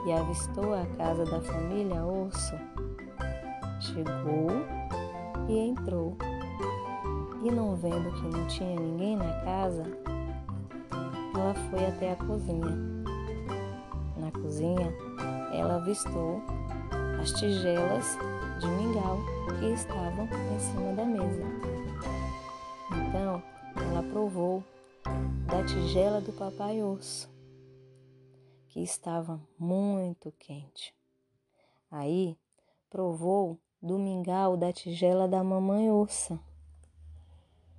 e 0.07 0.12
avistou 0.12 0.73
a 0.73 0.87
casa 0.97 1.25
da 1.25 1.40
família 1.40 2.05
Urso, 2.05 2.55
chegou 3.81 4.52
e 5.49 5.59
entrou. 5.59 6.17
E 7.43 7.50
não 7.50 7.75
vendo 7.75 8.12
que 8.12 8.37
não 8.38 8.47
tinha 8.47 8.78
ninguém 8.78 9.17
na 9.17 9.33
casa, 9.40 9.83
ela 11.35 11.55
foi 11.69 11.87
até 11.87 12.12
a 12.12 12.17
cozinha. 12.25 12.87
Na 14.17 14.31
cozinha, 14.31 15.08
ela 15.59 15.77
avistou 15.77 16.41
as 17.21 17.33
tigelas 17.33 18.17
de 18.61 18.67
mingau 18.69 19.19
que 19.59 19.67
estavam 19.73 20.27
em 20.27 20.59
cima 20.61 20.93
da 20.95 21.05
mesa. 21.05 21.43
Então, 22.93 23.43
ela 23.91 24.03
provou 24.11 24.62
da 25.47 25.65
tigela 25.65 26.21
do 26.21 26.33
papai 26.33 26.83
urso, 26.83 27.29
que 28.69 28.81
estava 28.81 29.41
muito 29.59 30.33
quente. 30.38 30.95
Aí, 31.91 32.38
provou 32.88 33.59
do 33.83 33.99
mingau 33.99 34.57
da 34.57 34.73
tigela 34.73 35.27
da 35.27 35.43
mamãe 35.43 35.91
ursa, 35.91 36.38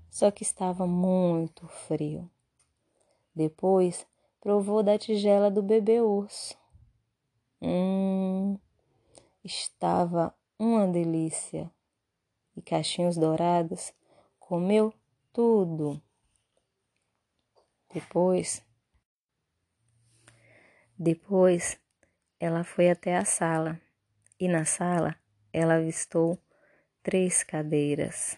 só 0.10 0.30
que 0.32 0.44
estava 0.44 0.86
muito 0.86 1.68
frio. 1.68 2.30
Depois 3.34 4.06
provou 4.42 4.82
da 4.82 4.98
tigela 4.98 5.50
do 5.50 5.62
bebê 5.62 6.02
urso. 6.02 6.58
Hum, 7.62 8.58
estava 9.44 10.34
uma 10.58 10.88
delícia. 10.88 11.72
E 12.56 12.62
Caixinhos 12.62 13.18
Dourados 13.18 13.94
comeu 14.40 14.94
tudo. 15.32 16.02
Depois, 17.94 18.64
depois 20.98 21.80
ela 22.40 22.64
foi 22.64 22.90
até 22.90 23.18
a 23.18 23.26
sala 23.26 23.80
e 24.40 24.48
na 24.48 24.64
sala 24.66 25.16
ela 25.52 25.76
avistou 25.76 26.38
três 27.02 27.44
cadeiras: 27.44 28.38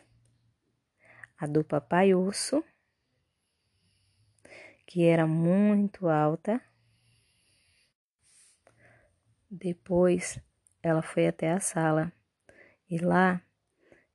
a 1.38 1.46
do 1.46 1.64
papai 1.64 2.14
urso, 2.14 2.64
que 4.86 5.06
era 5.06 5.28
muito 5.28 6.08
alta. 6.08 6.62
Depois 9.54 10.40
ela 10.82 11.02
foi 11.02 11.28
até 11.28 11.52
a 11.52 11.60
sala 11.60 12.10
e 12.90 12.98
lá 12.98 13.42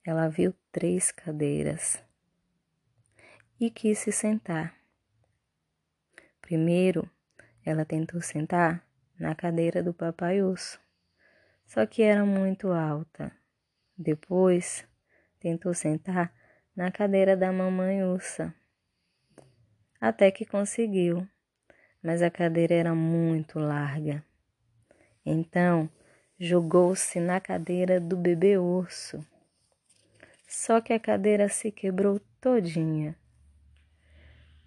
ela 0.03 0.29
viu 0.29 0.55
três 0.73 1.13
cadeiras 1.13 2.03
e 3.61 3.71
quis 3.71 3.99
se 3.99 4.11
sentar. 4.11 4.75
Primeiro, 6.41 7.11
ela 7.67 7.85
tentou 7.85 8.23
sentar 8.23 8.83
na 9.19 9.35
cadeira 9.35 9.83
do 9.83 9.93
papai 9.93 10.41
urso, 10.41 10.81
só 11.67 11.85
que 11.85 12.03
era 12.03 12.25
muito 12.25 12.73
alta. 12.73 13.31
Depois, 13.95 14.89
tentou 15.39 15.75
sentar 15.75 16.33
na 16.75 16.91
cadeira 16.91 17.37
da 17.37 17.53
mamãe 17.53 18.03
ursa, 18.03 18.55
até 20.01 20.31
que 20.31 20.47
conseguiu, 20.47 21.29
mas 22.03 22.23
a 22.23 22.31
cadeira 22.31 22.75
era 22.75 22.95
muito 22.95 23.59
larga. 23.59 24.26
Então, 25.29 25.91
jogou-se 26.39 27.19
na 27.19 27.41
cadeira 27.41 27.99
do 27.99 28.17
bebê 28.17 28.57
urso. 28.57 29.27
Só 30.47 30.81
que 30.81 30.93
a 30.93 31.01
cadeira 31.01 31.49
se 31.49 31.73
quebrou 31.73 32.21
todinha. 32.41 33.17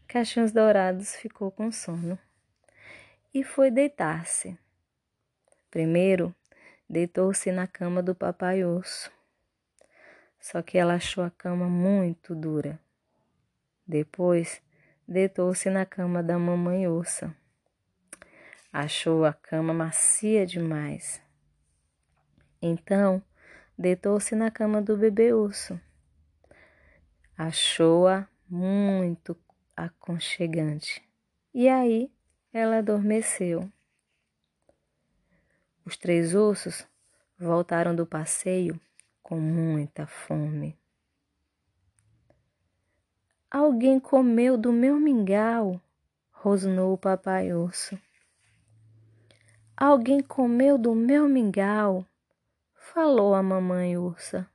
Caixinhos 0.05 0.51
Dourados 0.51 1.15
ficou 1.15 1.49
com 1.49 1.71
sono 1.71 2.19
e 3.33 3.41
foi 3.41 3.71
deitar-se. 3.71 4.59
Primeiro, 5.71 6.35
deitou-se 6.89 7.49
na 7.53 7.65
cama 7.65 8.03
do 8.03 8.13
papai 8.13 8.65
urso. 8.65 9.09
Só 10.41 10.61
que 10.61 10.77
ela 10.77 10.95
achou 10.95 11.23
a 11.23 11.29
cama 11.29 11.69
muito 11.69 12.35
dura. 12.35 12.77
Depois, 13.87 14.61
deitou-se 15.07 15.69
na 15.69 15.85
cama 15.85 16.21
da 16.21 16.37
mamãe 16.37 16.85
ursa. 16.85 17.33
Achou 18.71 19.25
a 19.25 19.33
cama 19.33 19.73
macia 19.73 20.45
demais. 20.45 21.21
Então, 22.61 23.23
deitou-se 23.77 24.35
na 24.35 24.51
cama 24.51 24.81
do 24.81 24.95
bebê 24.95 25.33
urso. 25.33 25.79
Achou-a 27.37 28.27
muito 28.47 29.35
aconchegante. 29.75 31.01
E 31.53 31.67
aí 31.67 32.11
ela 32.53 32.77
adormeceu. 32.77 33.71
Os 35.85 35.97
três 35.97 36.35
ursos 36.35 36.85
voltaram 37.39 37.95
do 37.95 38.05
passeio 38.05 38.79
com 39.23 39.39
muita 39.39 40.05
fome. 40.05 40.77
Alguém 43.49 43.99
comeu 43.99 44.55
do 44.57 44.71
meu 44.71 44.99
mingau, 44.99 45.81
rosnou 46.31 46.93
o 46.93 46.97
papai 46.97 47.51
urso. 47.51 47.99
Alguém 49.81 50.21
comeu 50.21 50.77
do 50.77 50.93
meu 50.93 51.29
mingau, 51.29 52.05
falou 52.75 53.33
a 53.33 53.41
mamãe 53.41 53.95
ursa. 53.95 54.45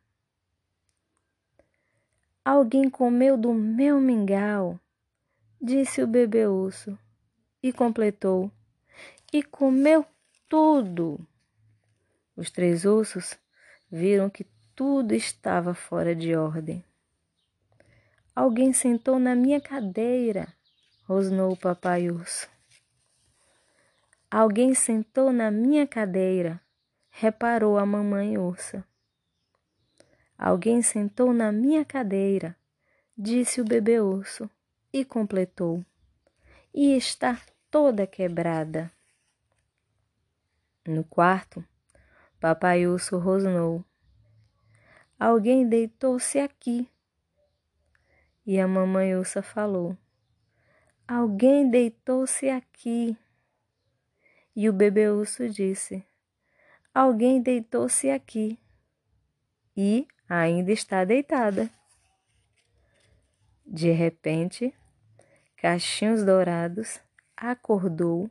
Alguém 2.44 2.90
comeu 2.90 3.34
do 3.38 3.54
meu 3.54 3.98
mingau, 3.98 4.78
disse 5.58 6.02
o 6.02 6.06
bebê 6.06 6.46
urso 6.46 6.98
e 7.62 7.72
completou. 7.72 8.52
E 9.32 9.42
comeu 9.42 10.04
tudo. 10.46 11.26
Os 12.36 12.50
três 12.50 12.84
ursos 12.84 13.34
viram 13.90 14.28
que 14.28 14.44
tudo 14.76 15.14
estava 15.14 15.72
fora 15.72 16.14
de 16.14 16.36
ordem. 16.36 16.84
Alguém 18.36 18.74
sentou 18.74 19.18
na 19.18 19.34
minha 19.34 19.58
cadeira, 19.58 20.52
rosnou 21.08 21.50
o 21.50 21.56
papai 21.56 22.10
urso. 22.10 22.53
Alguém 24.36 24.74
sentou 24.74 25.32
na 25.32 25.48
minha 25.48 25.86
cadeira, 25.86 26.60
reparou 27.08 27.78
a 27.78 27.86
mamãe 27.86 28.36
ursa. 28.36 28.84
Alguém 30.36 30.82
sentou 30.82 31.32
na 31.32 31.52
minha 31.52 31.84
cadeira, 31.84 32.56
disse 33.16 33.60
o 33.60 33.64
bebê 33.64 34.00
urso 34.00 34.50
e 34.92 35.04
completou. 35.04 35.86
E 36.74 36.96
está 36.96 37.40
toda 37.70 38.08
quebrada. 38.08 38.90
No 40.84 41.04
quarto, 41.04 41.64
papai 42.40 42.88
urso 42.88 43.18
rosnou. 43.18 43.84
Alguém 45.16 45.68
deitou-se 45.68 46.40
aqui. 46.40 46.90
E 48.44 48.58
a 48.58 48.66
mamãe 48.66 49.14
ursa 49.14 49.42
falou: 49.42 49.96
Alguém 51.06 51.70
deitou-se 51.70 52.48
aqui. 52.50 53.16
E 54.56 54.68
o 54.68 54.72
bebê 54.72 55.08
urso 55.08 55.48
disse: 55.48 56.04
Alguém 56.94 57.42
deitou-se 57.42 58.10
aqui 58.10 58.58
e 59.76 60.06
ainda 60.28 60.70
está 60.70 61.04
deitada. 61.04 61.68
De 63.66 63.90
repente, 63.90 64.72
Cachinhos 65.56 66.22
Dourados 66.24 67.00
acordou 67.36 68.30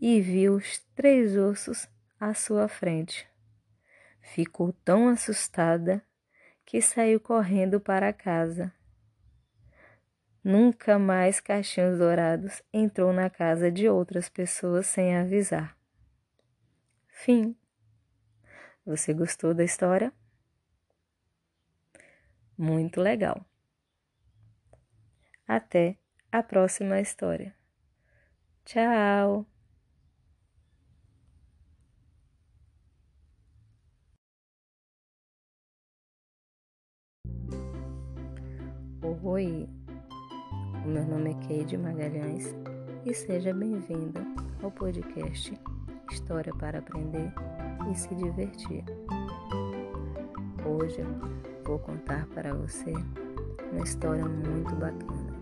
e 0.00 0.20
viu 0.20 0.54
os 0.54 0.78
três 0.94 1.34
ursos 1.34 1.88
à 2.20 2.34
sua 2.34 2.68
frente. 2.68 3.26
Ficou 4.20 4.72
tão 4.72 5.08
assustada 5.08 6.04
que 6.64 6.80
saiu 6.80 7.18
correndo 7.18 7.80
para 7.80 8.12
casa. 8.12 8.72
Nunca 10.42 10.98
mais 10.98 11.40
Cachinhos 11.40 11.98
Dourados 11.98 12.62
entrou 12.72 13.12
na 13.12 13.28
casa 13.28 13.70
de 13.70 13.88
outras 13.88 14.28
pessoas 14.28 14.86
sem 14.86 15.16
avisar. 15.16 15.76
Fim. 17.08 17.56
Você 18.86 19.12
gostou 19.12 19.52
da 19.52 19.64
história? 19.64 20.12
Muito 22.56 23.00
legal. 23.00 23.44
Até 25.46 25.98
a 26.30 26.42
próxima 26.42 27.00
história. 27.00 27.54
Tchau! 28.64 29.46
Oi, 39.22 39.68
meu 40.88 41.04
nome 41.04 41.32
é 41.32 41.46
Keide 41.46 41.76
Magalhães 41.76 42.56
e 43.04 43.12
seja 43.12 43.52
bem-vinda 43.52 44.22
ao 44.62 44.70
podcast 44.70 45.52
História 46.10 46.50
para 46.54 46.78
Aprender 46.78 47.30
e 47.92 47.94
Se 47.94 48.14
Divertir. 48.14 48.84
Hoje 50.64 51.02
vou 51.66 51.78
contar 51.78 52.26
para 52.28 52.54
você 52.54 52.90
uma 53.70 53.84
história 53.84 54.24
muito 54.24 54.74
bacana. 54.76 55.36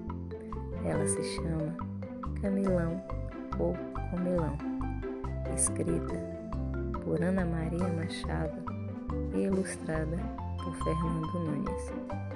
Ela 0.85 1.07
se 1.07 1.23
chama 1.37 1.77
Camilão 2.43 3.01
ou 3.61 3.73
Comilão, 4.11 4.59
escrita 5.55 6.17
por 7.05 7.23
Ana 7.23 7.45
Maria 7.45 7.87
Machado 7.87 8.65
e 9.33 9.43
ilustrada 9.43 10.19
por 10.59 10.75
Fernando 10.83 11.39
Nunes. 11.39 12.36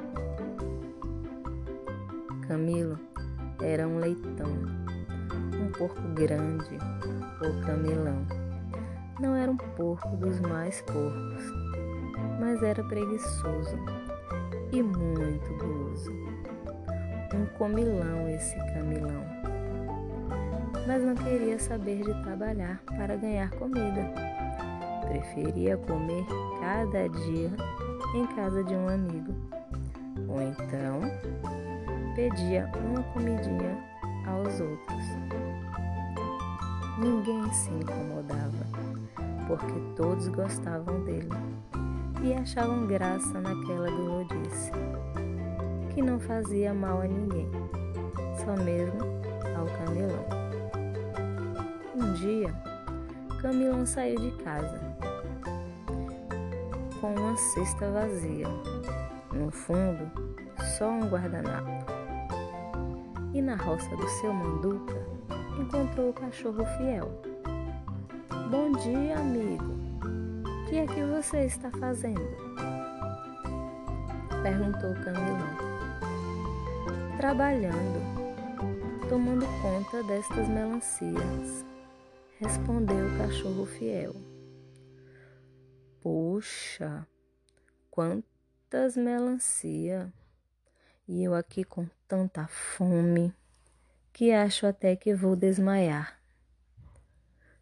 Camilo 2.51 2.99
era 3.63 3.87
um 3.87 4.01
leitão, 4.01 4.51
um 5.55 5.71
porco 5.71 6.03
grande 6.17 6.79
ou 7.41 7.65
camilão. 7.65 8.27
Não 9.21 9.37
era 9.37 9.53
um 9.53 9.57
porco 9.57 10.17
dos 10.17 10.41
mais 10.41 10.83
porcos, 10.83 11.45
mas 12.41 12.61
era 12.61 12.83
preguiçoso 12.83 13.77
e 14.73 14.83
muito 14.83 15.59
guloso. 15.59 16.11
Um 17.33 17.47
comilão 17.57 18.29
esse 18.29 18.57
camilão. 18.75 19.25
Mas 20.89 21.05
não 21.05 21.15
queria 21.15 21.57
saber 21.57 22.03
de 22.03 22.23
trabalhar 22.25 22.83
para 22.85 23.15
ganhar 23.15 23.49
comida. 23.51 24.13
Preferia 25.07 25.77
comer 25.77 26.27
cada 26.61 27.09
dia 27.11 27.51
em 28.13 28.27
casa 28.35 28.65
de 28.65 28.75
um 28.75 28.89
amigo. 28.89 29.33
Ou 30.29 30.43
então 30.43 31.01
pedia 32.15 32.71
uma 32.85 33.03
comidinha 33.13 33.77
aos 34.27 34.61
outros. 34.61 35.05
Ninguém 36.99 37.53
se 37.53 37.71
incomodava, 37.71 38.67
porque 39.47 39.81
todos 39.97 40.29
gostavam 40.29 41.03
dele 41.05 41.29
e 42.23 42.35
achavam 42.35 42.87
graça 42.87 43.41
naquela 43.41 43.91
gulodice, 43.91 44.71
que 45.95 46.03
não 46.03 46.21
fazia 46.21 46.75
mal 46.75 47.01
a 47.01 47.07
ninguém, 47.07 47.49
só 48.45 48.63
mesmo 48.63 49.01
ao 49.57 49.67
Camilão. 49.79 50.27
Um 51.95 52.13
dia, 52.15 52.55
Camilão 53.41 53.87
saiu 53.87 54.21
de 54.21 54.31
casa 54.43 54.79
com 57.01 57.15
uma 57.15 57.37
cesta 57.37 57.91
vazia. 57.91 58.47
No 59.33 59.51
fundo, 59.51 60.11
só 60.77 60.91
um 60.91 61.09
guardanapo 61.09 62.00
e 63.33 63.41
na 63.41 63.55
roça 63.55 63.95
do 63.97 64.09
seu 64.09 64.33
Manduca 64.33 64.95
encontrou 65.59 66.11
o 66.11 66.13
cachorro 66.13 66.65
fiel. 66.77 67.23
Bom 68.51 68.73
dia, 68.73 69.19
amigo. 69.19 69.79
O 70.65 70.69
que 70.69 70.79
é 70.79 70.87
que 70.87 71.05
você 71.05 71.45
está 71.45 71.71
fazendo? 71.71 72.21
Perguntou 74.43 74.95
Camilão. 75.05 75.71
Trabalhando, 77.17 78.01
tomando 79.09 79.47
conta 79.61 80.03
destas 80.05 80.49
melancias, 80.49 81.65
respondeu 82.39 83.07
o 83.07 83.19
cachorro 83.19 83.67
fiel. 83.67 84.15
Puxa, 86.01 87.07
quantas 87.91 88.97
melancia! 88.97 90.13
E 91.13 91.25
eu 91.25 91.35
aqui 91.35 91.65
com 91.65 91.89
tanta 92.07 92.47
fome 92.47 93.35
que 94.13 94.31
acho 94.31 94.65
até 94.65 94.95
que 94.95 95.13
vou 95.13 95.35
desmaiar. 95.35 96.23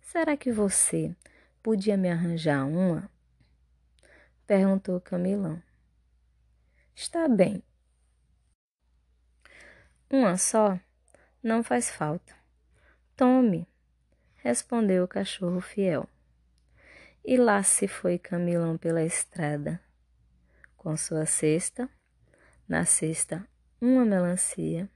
Será 0.03 0.37
que 0.37 0.53
você 0.53 1.17
podia 1.63 1.97
me 1.97 2.11
arranjar 2.11 2.67
uma? 2.67 3.11
Perguntou 4.47 5.01
Camilão. 5.01 5.63
Está 6.95 7.27
bem. 7.27 7.63
Uma 10.11 10.37
só 10.37 10.79
não 11.43 11.63
faz 11.63 11.89
falta. 11.89 12.35
Tome, 13.17 13.67
respondeu 14.43 15.05
o 15.05 15.09
cachorro 15.09 15.63
fiel. 15.63 16.07
E 17.25 17.39
lá 17.39 17.63
se 17.63 17.89
foi 17.89 18.19
Camilão 18.19 18.77
pela 18.77 19.03
estrada, 19.03 19.81
com 20.77 20.95
sua 20.99 21.25
cesta 21.25 21.89
na 22.69 22.85
cesta, 22.85 23.49
uma 23.81 24.05
melancia 24.05 24.91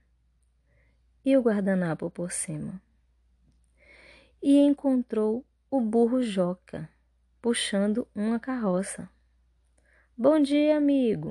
e 1.24 1.36
o 1.36 1.40
guardanapo 1.40 2.10
por 2.10 2.30
cima. 2.30 2.80
E 4.42 4.58
encontrou 4.58 5.44
o 5.70 5.80
burro 5.80 6.22
Joca 6.22 6.88
puxando 7.40 8.06
uma 8.14 8.38
carroça. 8.38 9.08
Bom 10.16 10.38
dia, 10.38 10.76
amigo. 10.76 11.30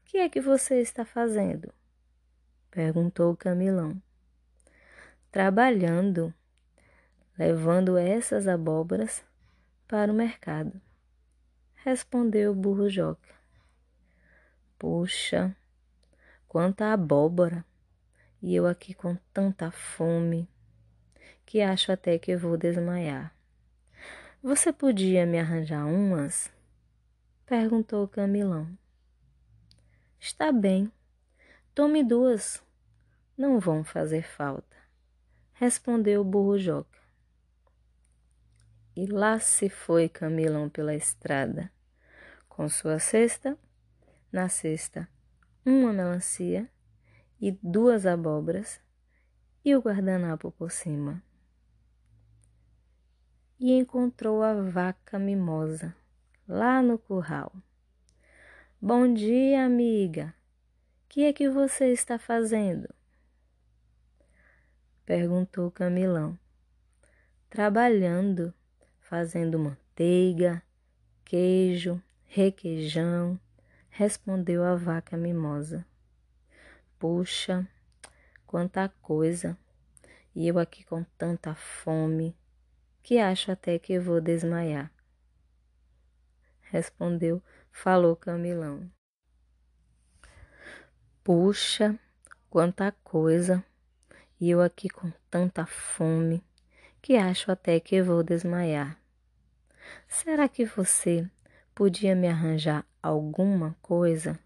O 0.00 0.04
que 0.04 0.18
é 0.18 0.28
que 0.28 0.40
você 0.40 0.80
está 0.80 1.04
fazendo? 1.04 1.72
perguntou 2.70 3.32
o 3.32 3.36
Camilão. 3.36 4.02
Trabalhando, 5.30 6.34
levando 7.38 7.96
essas 7.96 8.48
abóboras 8.48 9.24
para 9.86 10.10
o 10.10 10.14
mercado, 10.14 10.80
respondeu 11.76 12.52
o 12.52 12.54
burro 12.54 12.90
Joca. 12.90 13.41
Puxa, 14.82 15.56
quanta 16.48 16.92
abóbora! 16.92 17.64
E 18.42 18.52
eu 18.52 18.66
aqui 18.66 18.92
com 18.92 19.14
tanta 19.32 19.70
fome 19.70 20.48
que 21.46 21.60
acho 21.62 21.92
até 21.92 22.18
que 22.18 22.36
vou 22.36 22.56
desmaiar. 22.56 23.32
Você 24.42 24.72
podia 24.72 25.24
me 25.24 25.38
arranjar 25.38 25.86
umas? 25.86 26.52
perguntou 27.46 28.08
Camilão. 28.08 28.76
Está 30.18 30.50
bem, 30.50 30.90
tome 31.72 32.02
duas, 32.02 32.60
não 33.38 33.60
vão 33.60 33.84
fazer 33.84 34.24
falta, 34.24 34.76
respondeu 35.52 36.22
o 36.22 36.24
burro 36.24 36.58
Joca. 36.58 36.98
E 38.96 39.06
lá 39.06 39.38
se 39.38 39.68
foi 39.68 40.08
Camilão 40.08 40.68
pela 40.68 40.92
estrada, 40.92 41.70
com 42.48 42.68
sua 42.68 42.98
cesta 42.98 43.56
na 44.32 44.48
cesta, 44.48 45.06
uma 45.64 45.92
melancia 45.92 46.66
e 47.38 47.52
duas 47.62 48.06
abóboras 48.06 48.80
e 49.62 49.76
o 49.76 49.80
guardanapo 49.80 50.50
por 50.50 50.70
cima. 50.70 51.22
E 53.60 53.72
encontrou 53.72 54.42
a 54.42 54.54
vaca 54.54 55.18
mimosa 55.18 55.94
lá 56.48 56.80
no 56.82 56.98
curral. 56.98 57.52
Bom 58.80 59.12
dia, 59.12 59.64
amiga. 59.64 60.34
Que 61.08 61.24
é 61.24 61.32
que 61.32 61.48
você 61.48 61.92
está 61.92 62.18
fazendo? 62.18 62.88
Perguntou 65.04 65.70
Camilão. 65.70 66.38
Trabalhando, 67.50 68.52
fazendo 68.98 69.58
manteiga, 69.58 70.62
queijo, 71.22 72.02
requeijão 72.24 73.38
respondeu 73.94 74.64
a 74.64 74.74
vaca 74.74 75.18
mimosa. 75.18 75.86
Puxa, 76.98 77.68
quanta 78.46 78.88
coisa! 79.02 79.56
E 80.34 80.48
eu 80.48 80.58
aqui 80.58 80.82
com 80.82 81.04
tanta 81.18 81.54
fome, 81.54 82.34
que 83.02 83.18
acho 83.18 83.52
até 83.52 83.78
que 83.78 83.98
vou 83.98 84.18
desmaiar. 84.18 84.90
Respondeu, 86.62 87.42
falou 87.70 88.16
Camilão. 88.16 88.90
Puxa, 91.22 91.98
quanta 92.48 92.92
coisa! 93.04 93.62
E 94.40 94.48
eu 94.48 94.62
aqui 94.62 94.88
com 94.88 95.12
tanta 95.30 95.66
fome 95.66 96.42
que 97.02 97.16
acho 97.16 97.52
até 97.52 97.78
que 97.78 98.00
vou 98.00 98.22
desmaiar. 98.22 98.98
Será 100.08 100.48
que 100.48 100.64
você 100.64 101.28
podia 101.74 102.14
me 102.14 102.26
arranjar 102.26 102.86
alguma 103.02 103.76
coisa? 103.82 104.38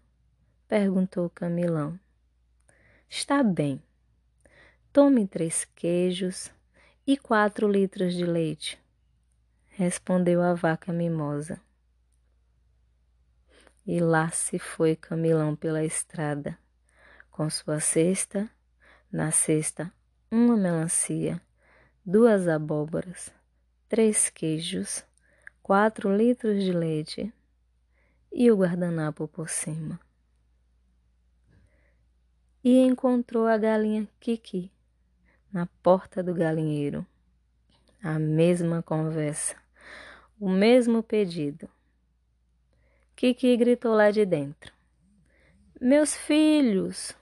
perguntou 0.67 1.29
Camilão. 1.29 1.97
Está 3.07 3.43
bem. 3.43 3.81
Tome 4.91 5.27
três 5.27 5.63
queijos 5.75 6.51
e 7.05 7.15
quatro 7.15 7.71
litros 7.71 8.13
de 8.15 8.25
leite, 8.25 8.77
respondeu 9.69 10.41
a 10.41 10.53
vaca 10.53 10.91
mimosa. 10.91 11.61
E 13.85 13.99
lá 14.01 14.29
se 14.29 14.59
foi 14.59 14.95
Camilão 14.95 15.55
pela 15.55 15.85
estrada, 15.85 16.57
com 17.31 17.49
sua 17.49 17.79
cesta, 17.79 18.49
na 19.09 19.31
cesta 19.31 19.93
uma 20.29 20.57
melancia, 20.57 21.41
duas 22.05 22.47
abóboras, 22.49 23.31
três 23.87 24.29
queijos, 24.29 25.05
quatro 25.63 26.13
litros 26.13 26.61
de 26.61 26.73
leite 26.73 27.33
e 28.39 28.51
o 28.51 28.55
guardanapo 28.55 29.27
por 29.27 29.49
cima. 29.49 29.99
E 32.63 32.77
encontrou 32.77 33.47
a 33.47 33.57
galinha 33.57 34.07
Kiki 34.19 34.71
na 35.51 35.65
porta 35.81 36.21
do 36.21 36.35
galinheiro. 36.35 37.03
A 38.03 38.19
mesma 38.19 38.83
conversa, 38.83 39.55
o 40.39 40.47
mesmo 40.47 41.01
pedido. 41.01 41.67
Kiki 43.15 43.57
gritou 43.57 43.95
lá 43.95 44.11
de 44.11 44.23
dentro: 44.23 44.71
Meus 45.81 46.15
filhos! 46.15 47.17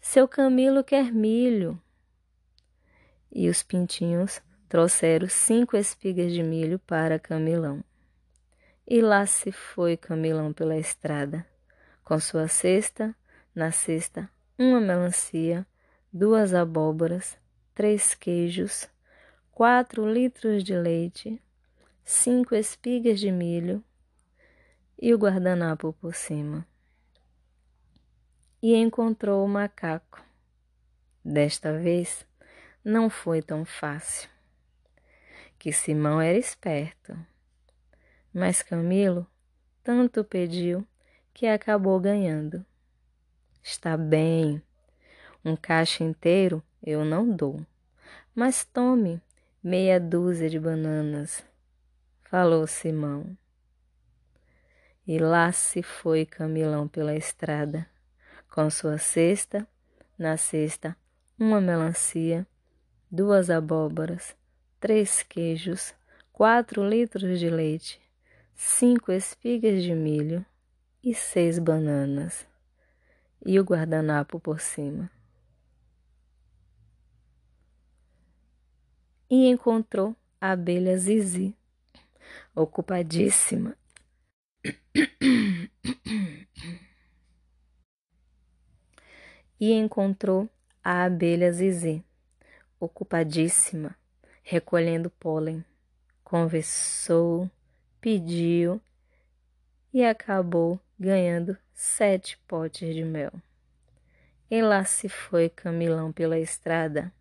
Seu 0.00 0.26
Camilo 0.26 0.82
quer 0.82 1.12
milho. 1.12 1.78
E 3.30 3.46
os 3.50 3.62
pintinhos 3.62 4.40
trouxeram 4.70 5.28
cinco 5.28 5.76
espigas 5.76 6.32
de 6.32 6.42
milho 6.42 6.78
para 6.78 7.18
Camilão. 7.18 7.84
E 8.88 9.00
lá 9.00 9.26
se 9.26 9.50
foi 9.50 9.96
Camilão 9.96 10.52
pela 10.52 10.76
estrada, 10.76 11.44
com 12.04 12.20
sua 12.20 12.46
cesta, 12.46 13.16
na 13.52 13.72
cesta 13.72 14.30
uma 14.56 14.80
melancia, 14.80 15.66
duas 16.12 16.54
abóboras, 16.54 17.36
três 17.74 18.14
queijos, 18.14 18.88
quatro 19.50 20.10
litros 20.10 20.62
de 20.62 20.74
leite, 20.74 21.42
cinco 22.04 22.54
espigas 22.54 23.18
de 23.18 23.32
milho 23.32 23.82
e 24.96 25.12
o 25.12 25.18
guardanapo 25.18 25.92
por 25.94 26.14
cima. 26.14 26.66
E 28.62 28.74
encontrou 28.76 29.44
o 29.44 29.48
macaco. 29.48 30.24
Desta 31.24 31.76
vez 31.76 32.24
não 32.84 33.10
foi 33.10 33.42
tão 33.42 33.64
fácil, 33.64 34.30
que 35.58 35.72
Simão 35.72 36.20
era 36.20 36.38
esperto, 36.38 37.18
mas 38.36 38.60
Camilo 38.60 39.26
tanto 39.82 40.22
pediu 40.22 40.86
que 41.32 41.46
acabou 41.46 41.98
ganhando. 41.98 42.62
Está 43.62 43.96
bem, 43.96 44.62
um 45.42 45.56
cacho 45.56 46.04
inteiro 46.04 46.62
eu 46.82 47.02
não 47.02 47.34
dou, 47.34 47.58
mas 48.34 48.62
tome 48.62 49.22
meia 49.62 49.98
dúzia 49.98 50.50
de 50.50 50.60
bananas, 50.60 51.42
falou 52.24 52.66
Simão. 52.66 53.34
E 55.06 55.18
lá 55.18 55.50
se 55.50 55.82
foi 55.82 56.26
Camilão 56.26 56.86
pela 56.86 57.16
estrada 57.16 57.88
com 58.50 58.68
sua 58.68 58.98
cesta, 58.98 59.66
na 60.18 60.36
cesta 60.36 60.94
uma 61.38 61.58
melancia, 61.58 62.46
duas 63.10 63.48
abóboras, 63.48 64.36
três 64.78 65.22
queijos, 65.22 65.94
quatro 66.34 66.86
litros 66.86 67.40
de 67.40 67.48
leite, 67.48 68.05
cinco 68.56 69.12
espigas 69.12 69.82
de 69.82 69.94
milho 69.94 70.44
e 71.04 71.14
seis 71.14 71.58
bananas, 71.58 72.46
e 73.44 73.60
o 73.60 73.64
guardanapo 73.64 74.40
por 74.40 74.60
cima. 74.60 75.10
E 79.30 79.46
encontrou 79.46 80.16
a 80.40 80.52
abelha 80.52 80.96
Zizi, 80.98 81.54
ocupadíssima 82.54 83.76
e 89.58 89.72
encontrou 89.72 90.48
a 90.82 91.04
abelha 91.04 91.50
Zizi, 91.52 92.04
ocupadíssima, 92.78 93.96
recolhendo 94.42 95.10
pólen. 95.10 95.64
Conversou, 96.22 97.50
pediu 98.00 98.80
e 99.92 100.04
acabou 100.04 100.80
ganhando 100.98 101.56
sete 101.72 102.38
potes 102.46 102.94
de 102.94 103.04
mel. 103.04 103.32
E 104.50 104.62
lá 104.62 104.84
se 104.84 105.08
foi 105.08 105.48
Camilão 105.48 106.12
pela 106.12 106.38
estrada, 106.38 107.12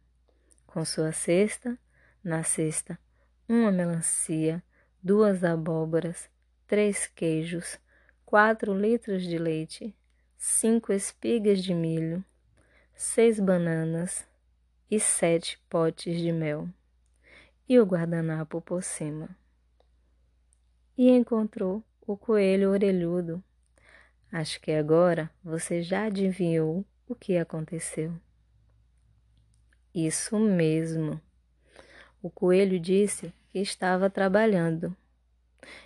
com 0.67 0.85
sua 0.85 1.11
cesta, 1.11 1.77
na 2.23 2.43
cesta, 2.43 2.99
uma 3.47 3.71
melancia, 3.71 4.63
duas 5.01 5.43
abóboras, 5.43 6.29
três 6.67 7.07
queijos, 7.07 7.79
quatro 8.25 8.73
litros 8.73 9.23
de 9.23 9.37
leite, 9.37 9.95
cinco 10.37 10.91
espigas 10.91 11.63
de 11.63 11.73
milho, 11.73 12.23
seis 12.95 13.39
bananas 13.39 14.27
e 14.89 14.99
sete 14.99 15.59
potes 15.69 16.19
de 16.19 16.31
mel, 16.31 16.67
e 17.67 17.79
o 17.79 17.85
guardanapo 17.85 18.61
por 18.61 18.83
cima. 18.83 19.29
E 20.97 21.09
encontrou 21.09 21.83
o 22.07 22.15
coelho 22.15 22.71
orelhudo. 22.71 23.43
Acho 24.31 24.59
que 24.61 24.71
agora 24.71 25.29
você 25.43 25.81
já 25.81 26.05
adivinhou 26.05 26.85
o 27.07 27.15
que 27.15 27.37
aconteceu. 27.37 28.13
Isso 29.93 30.37
mesmo. 30.39 31.21
O 32.21 32.29
coelho 32.29 32.79
disse 32.79 33.33
que 33.49 33.59
estava 33.59 34.09
trabalhando. 34.09 34.95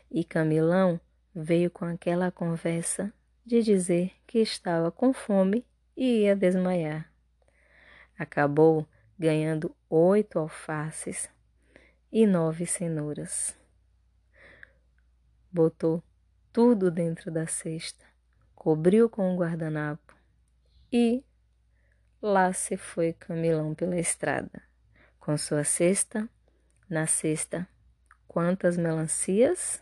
E 0.10 0.24
Camilão 0.24 1.00
veio 1.34 1.70
com 1.70 1.86
aquela 1.86 2.32
conversa 2.32 3.14
de 3.46 3.62
dizer 3.62 4.12
que 4.26 4.40
estava 4.40 4.92
com 4.92 5.14
fome 5.14 5.66
e 5.96 6.22
ia 6.22 6.36
desmaiar. 6.36 7.12
Acabou 8.18 8.88
ganhando 9.18 9.76
oito 9.90 10.40
alfaces 10.40 11.30
e 12.12 12.26
nove 12.26 12.66
cenouras. 12.66 13.59
Botou 15.52 16.04
tudo 16.52 16.92
dentro 16.92 17.32
da 17.32 17.48
cesta, 17.48 18.06
cobriu 18.54 19.10
com 19.10 19.34
o 19.34 19.38
guardanapo 19.38 20.16
e 20.92 21.24
lá 22.22 22.52
se 22.54 22.78
foi 22.78 23.14
Camilão 23.14 23.74
pela 23.74 23.98
estrada, 23.98 24.62
com 25.20 25.38
sua 25.38 25.64
cesta, 25.64 26.30
na 26.90 27.08
cesta, 27.08 27.68
quantas 28.28 28.78
melancias? 28.78 29.82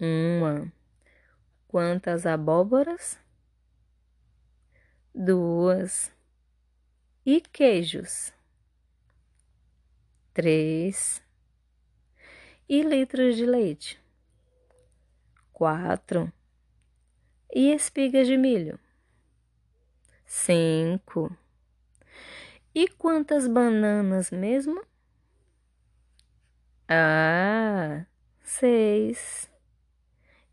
Uma. 0.00 0.72
Quantas 1.68 2.26
abóboras? 2.26 3.18
Duas. 5.14 6.12
E 7.24 7.40
queijos? 7.40 8.32
Três. 10.32 11.23
E 12.66 12.82
litros 12.82 13.36
de 13.36 13.44
leite? 13.44 14.00
Quatro. 15.52 16.32
E 17.52 17.70
espigas 17.70 18.26
de 18.26 18.38
milho? 18.38 18.80
Cinco. 20.24 21.36
E 22.74 22.88
quantas 22.88 23.46
bananas 23.46 24.30
mesmo? 24.30 24.82
Ah, 26.88 28.06
seis. 28.42 29.50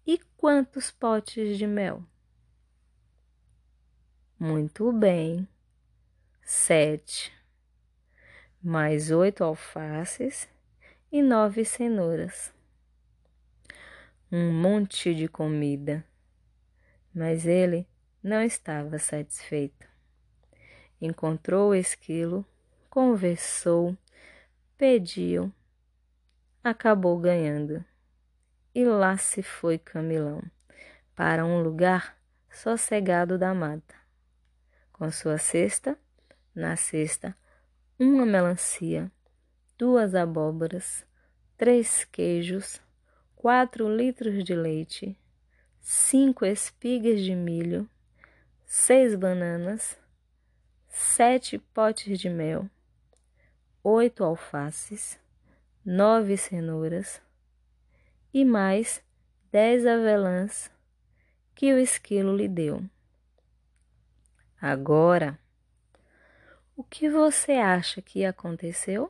E 0.05 0.19
quantos 0.35 0.91
potes 0.91 1.57
de 1.57 1.65
mel? 1.65 2.03
Muito 4.37 4.91
bem. 4.91 5.47
Sete. 6.43 7.31
Mais 8.61 9.11
oito 9.11 9.45
alfaces 9.45 10.50
e 11.11 11.21
nove 11.21 11.65
cenouras. 11.65 12.53
Um 14.31 14.53
monte 14.53 15.13
de 15.13 15.27
comida. 15.27 16.05
Mas 17.13 17.45
ele 17.45 17.85
não 18.23 18.41
estava 18.41 18.97
satisfeito. 18.97 19.85
Encontrou 21.01 21.71
o 21.71 21.75
esquilo, 21.75 22.45
conversou, 22.89 23.97
pediu, 24.77 25.51
acabou 26.63 27.19
ganhando. 27.19 27.83
E 28.73 28.85
lá 28.85 29.17
se 29.17 29.43
foi 29.43 29.77
Camilão, 29.77 30.41
para 31.13 31.43
um 31.43 31.61
lugar 31.61 32.17
sossegado 32.49 33.37
da 33.37 33.53
mata. 33.53 33.95
Com 34.93 35.11
sua 35.11 35.37
cesta, 35.37 35.97
na 36.55 36.77
cesta, 36.77 37.35
uma 37.99 38.25
melancia, 38.25 39.11
duas 39.81 40.13
abóboras, 40.13 41.03
três 41.57 42.05
queijos, 42.05 42.79
quatro 43.35 43.89
litros 43.89 44.43
de 44.43 44.53
leite, 44.53 45.17
cinco 45.79 46.45
espigas 46.45 47.19
de 47.19 47.33
milho, 47.33 47.89
seis 48.63 49.15
bananas, 49.15 49.97
sete 50.87 51.57
potes 51.57 52.19
de 52.19 52.29
mel, 52.29 52.69
oito 53.83 54.23
alfaces, 54.23 55.19
nove 55.83 56.37
cenouras 56.37 57.19
e 58.31 58.45
mais 58.45 59.03
dez 59.51 59.83
avelãs 59.87 60.69
que 61.55 61.73
o 61.73 61.79
esquilo 61.79 62.37
lhe 62.37 62.47
deu. 62.47 62.87
Agora, 64.61 65.39
o 66.77 66.83
que 66.83 67.09
você 67.09 67.53
acha 67.53 67.99
que 67.99 68.23
aconteceu? 68.23 69.09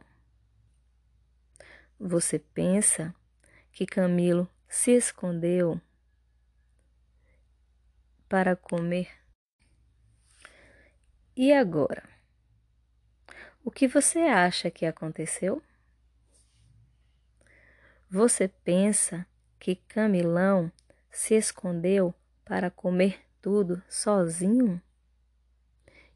Você 2.03 2.39
pensa 2.39 3.13
que 3.71 3.85
Camilo 3.85 4.49
se 4.67 4.89
escondeu 4.89 5.79
para 8.27 8.55
comer? 8.55 9.07
E 11.35 11.53
agora? 11.53 12.09
O 13.63 13.69
que 13.69 13.87
você 13.87 14.17
acha 14.21 14.71
que 14.71 14.83
aconteceu? 14.83 15.61
Você 18.09 18.47
pensa 18.47 19.27
que 19.59 19.75
Camilão 19.75 20.71
se 21.11 21.35
escondeu 21.35 22.15
para 22.43 22.71
comer 22.71 23.23
tudo 23.39 23.79
sozinho? 23.87 24.81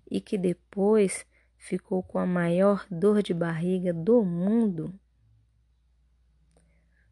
E 0.10 0.20
que 0.20 0.36
depois 0.36 1.28
ficou 1.60 2.02
com 2.02 2.18
a 2.18 2.26
maior 2.26 2.88
dor 2.90 3.22
de 3.22 3.36
barriga 3.36 3.94
do 3.94 4.26
mundo? 4.26 5.00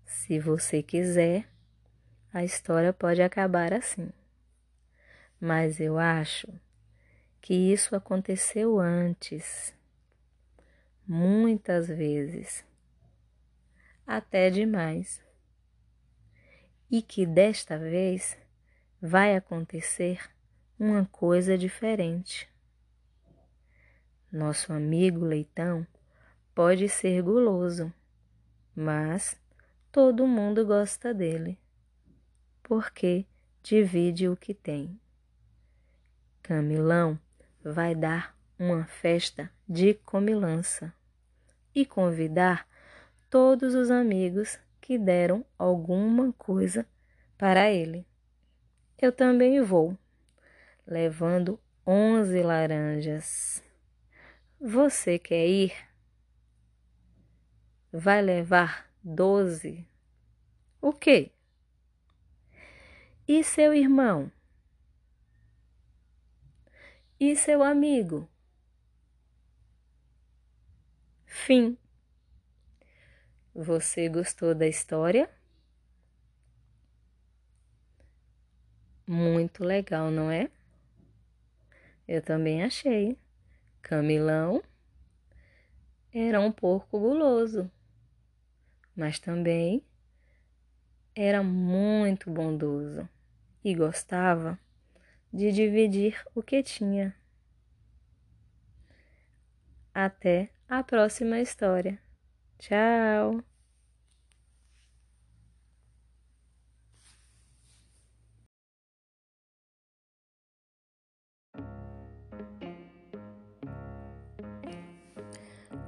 Se 0.05 0.39
você 0.39 0.81
quiser, 0.81 1.47
a 2.33 2.43
história 2.43 2.91
pode 2.91 3.21
acabar 3.21 3.73
assim. 3.73 4.11
Mas 5.39 5.79
eu 5.79 5.97
acho 5.97 6.47
que 7.41 7.53
isso 7.53 7.95
aconteceu 7.95 8.79
antes 8.79 9.73
muitas 11.05 11.87
vezes, 11.87 12.65
até 14.07 14.49
demais, 14.49 15.21
e 16.89 17.01
que 17.01 17.25
desta 17.25 17.77
vez 17.77 18.37
vai 19.01 19.35
acontecer 19.35 20.21
uma 20.79 21.05
coisa 21.05 21.57
diferente. 21.57 22.49
Nosso 24.31 24.71
amigo 24.71 25.25
leitão 25.25 25.85
pode 26.55 26.87
ser 26.87 27.21
guloso, 27.21 27.93
mas 28.75 29.37
todo 29.93 30.25
mundo 30.25 30.65
gosta 30.65 31.13
dele, 31.13 31.55
porque 32.63 33.27
divide 33.61 34.27
o 34.27 34.35
que 34.35 34.51
tem. 34.51 34.99
Camilão 36.41 37.19
vai 37.63 37.93
dar 37.93 38.35
uma 38.57 38.85
festa 38.85 39.51
de 39.69 39.93
comilança 39.93 40.91
e 41.75 41.85
convidar 41.85 42.67
todos 43.29 43.75
os 43.75 43.91
amigos 43.91 44.59
que 44.81 44.97
deram 44.97 45.45
alguma 45.59 46.33
coisa 46.33 46.87
para 47.37 47.71
ele. 47.71 48.03
Eu 48.99 49.11
também 49.11 49.61
vou, 49.61 49.95
levando 50.87 51.59
onze 51.85 52.41
laranjas. 52.41 53.63
Você 54.59 55.19
quer 55.19 55.45
ir? 55.45 55.71
Vai 57.91 58.19
levar 58.19 58.91
doze? 59.03 59.85
O 60.81 60.93
quê? 60.93 61.31
E 63.27 63.43
seu 63.43 63.73
irmão? 63.73 64.31
E 67.19 67.35
seu 67.35 67.61
amigo? 67.63 68.29
Fim. 71.25 71.77
Você 73.53 74.07
gostou 74.09 74.55
da 74.55 74.67
história? 74.67 75.29
Muito 79.05 79.63
legal, 79.63 80.09
não 80.09 80.31
é? 80.31 80.49
Eu 82.07 82.21
também 82.21 82.63
achei. 82.63 83.17
Camilão 83.81 84.63
era 86.13 86.39
um 86.39 86.51
porco 86.51 86.99
guloso, 86.99 87.69
mas 88.95 89.19
também 89.19 89.83
era 91.15 91.43
muito 91.43 92.29
bondoso 92.29 93.07
e 93.63 93.73
gostava 93.75 94.59
de 95.31 95.51
dividir 95.51 96.21
o 96.35 96.41
que 96.41 96.61
tinha. 96.61 97.15
Até 99.93 100.49
a 100.67 100.83
próxima 100.83 101.39
história. 101.39 101.99
Tchau! 102.57 103.43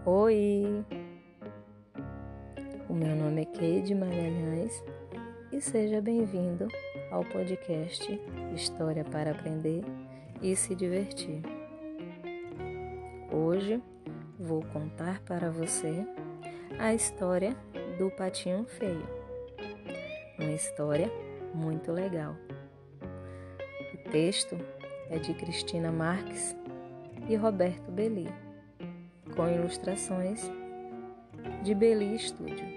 Oi! 0.05 1.04
Meu 2.95 3.13
nome 3.13 3.41
é 3.41 3.45
Keide 3.45 3.93
Magalhães 3.93 4.81
e 5.51 5.59
seja 5.59 5.99
bem-vindo 5.99 6.69
ao 7.11 7.25
podcast 7.25 8.21
História 8.55 9.03
para 9.03 9.31
Aprender 9.31 9.83
e 10.41 10.55
Se 10.55 10.73
Divertir. 10.73 11.41
Hoje 13.29 13.83
vou 14.39 14.63
contar 14.71 15.19
para 15.23 15.51
você 15.51 16.07
a 16.79 16.93
história 16.93 17.53
do 17.97 18.09
Patinho 18.11 18.63
Feio. 18.63 19.05
Uma 20.39 20.53
história 20.53 21.11
muito 21.53 21.91
legal. 21.91 22.33
O 23.93 24.09
texto 24.09 24.55
é 25.09 25.19
de 25.19 25.33
Cristina 25.33 25.91
Marques 25.91 26.55
e 27.27 27.35
Roberto 27.35 27.91
Belli 27.91 28.29
com 29.35 29.49
ilustrações 29.49 30.49
de 31.61 31.75
Beli 31.75 32.17
Studio. 32.17 32.74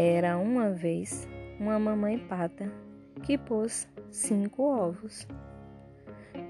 Era 0.00 0.38
uma 0.38 0.70
vez 0.70 1.26
uma 1.58 1.76
mamãe 1.76 2.16
pata 2.16 2.70
que 3.24 3.36
pôs 3.36 3.88
cinco 4.12 4.62
ovos. 4.62 5.26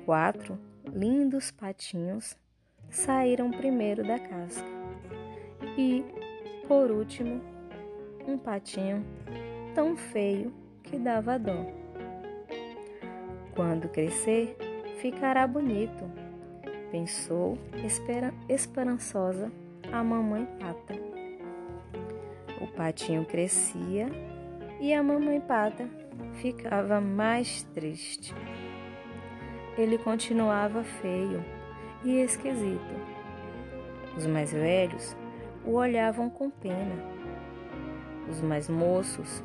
Quatro 0.04 0.58
lindos 0.92 1.50
patinhos 1.50 2.36
saíram 2.90 3.50
primeiro 3.50 4.06
da 4.06 4.18
casca 4.18 4.68
e, 5.78 6.04
por 6.66 6.90
último, 6.90 7.40
um 8.26 8.36
patinho 8.36 9.02
tão 9.74 9.96
feio 9.96 10.52
que 10.82 10.98
dava 10.98 11.38
dó. 11.38 11.64
Quando 13.54 13.88
crescer, 13.88 14.58
Ficará 14.98 15.46
bonito, 15.46 16.10
pensou 16.90 17.56
esperançosa 18.48 19.48
a 19.92 20.02
mamãe 20.02 20.44
pata. 20.58 21.07
Patinho 22.78 23.24
crescia 23.24 24.06
e 24.78 24.94
a 24.94 25.02
mamãe 25.02 25.40
pata 25.40 25.90
ficava 26.34 27.00
mais 27.00 27.64
triste. 27.74 28.32
Ele 29.76 29.98
continuava 29.98 30.84
feio 30.84 31.44
e 32.04 32.20
esquisito. 32.20 32.94
Os 34.16 34.26
mais 34.26 34.52
velhos 34.52 35.16
o 35.66 35.72
olhavam 35.72 36.30
com 36.30 36.48
pena. 36.48 36.94
Os 38.30 38.40
mais 38.40 38.68
moços 38.68 39.42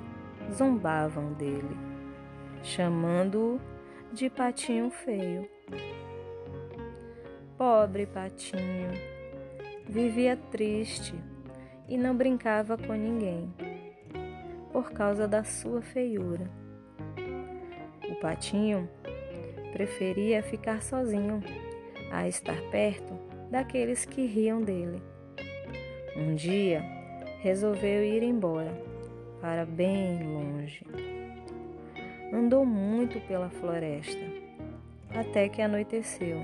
zombavam 0.51 1.33
dele, 1.33 1.75
chamando-o 2.61 3.59
de 4.13 4.29
patinho 4.29 4.91
feio. 4.91 5.49
Pobre 7.57 8.05
patinho, 8.05 8.91
vivia 9.89 10.37
triste 10.51 11.15
e 11.93 11.97
não 11.97 12.17
brincava 12.17 12.75
com 12.75 12.93
ninguém 12.93 13.53
por 14.71 14.91
causa 14.91 15.27
da 15.27 15.43
sua 15.43 15.79
feiura. 15.79 16.49
O 18.09 18.15
patinho 18.15 18.89
preferia 19.71 20.41
ficar 20.41 20.81
sozinho 20.81 21.39
a 22.11 22.27
estar 22.27 22.59
perto 22.71 23.13
daqueles 23.51 24.05
que 24.05 24.25
riam 24.25 24.59
dele. 24.59 25.03
Um 26.17 26.33
dia 26.33 26.81
resolveu 27.41 28.03
ir 28.03 28.23
embora 28.23 28.73
para 29.39 29.63
bem 29.63 30.23
longe. 30.23 30.83
andou 32.33 32.65
muito 32.65 33.19
pela 33.27 33.51
floresta, 33.51 34.25
até 35.11 35.47
que 35.47 35.61
anoiteceu. 35.61 36.39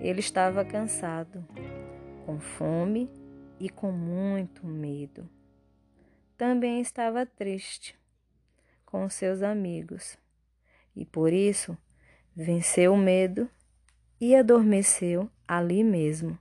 Ele 0.00 0.20
estava 0.20 0.64
cansado, 0.64 1.44
com 2.24 2.38
fome 2.38 3.10
e 3.58 3.68
com 3.68 3.90
muito 3.90 4.66
medo. 4.66 5.28
Também 6.36 6.80
estava 6.80 7.24
triste 7.24 7.98
com 8.84 9.08
seus 9.08 9.42
amigos 9.42 10.18
e 10.94 11.04
por 11.04 11.32
isso 11.32 11.76
venceu 12.34 12.92
o 12.94 12.98
medo 12.98 13.48
e 14.20 14.34
adormeceu 14.34 15.30
ali 15.46 15.82
mesmo. 15.82 16.38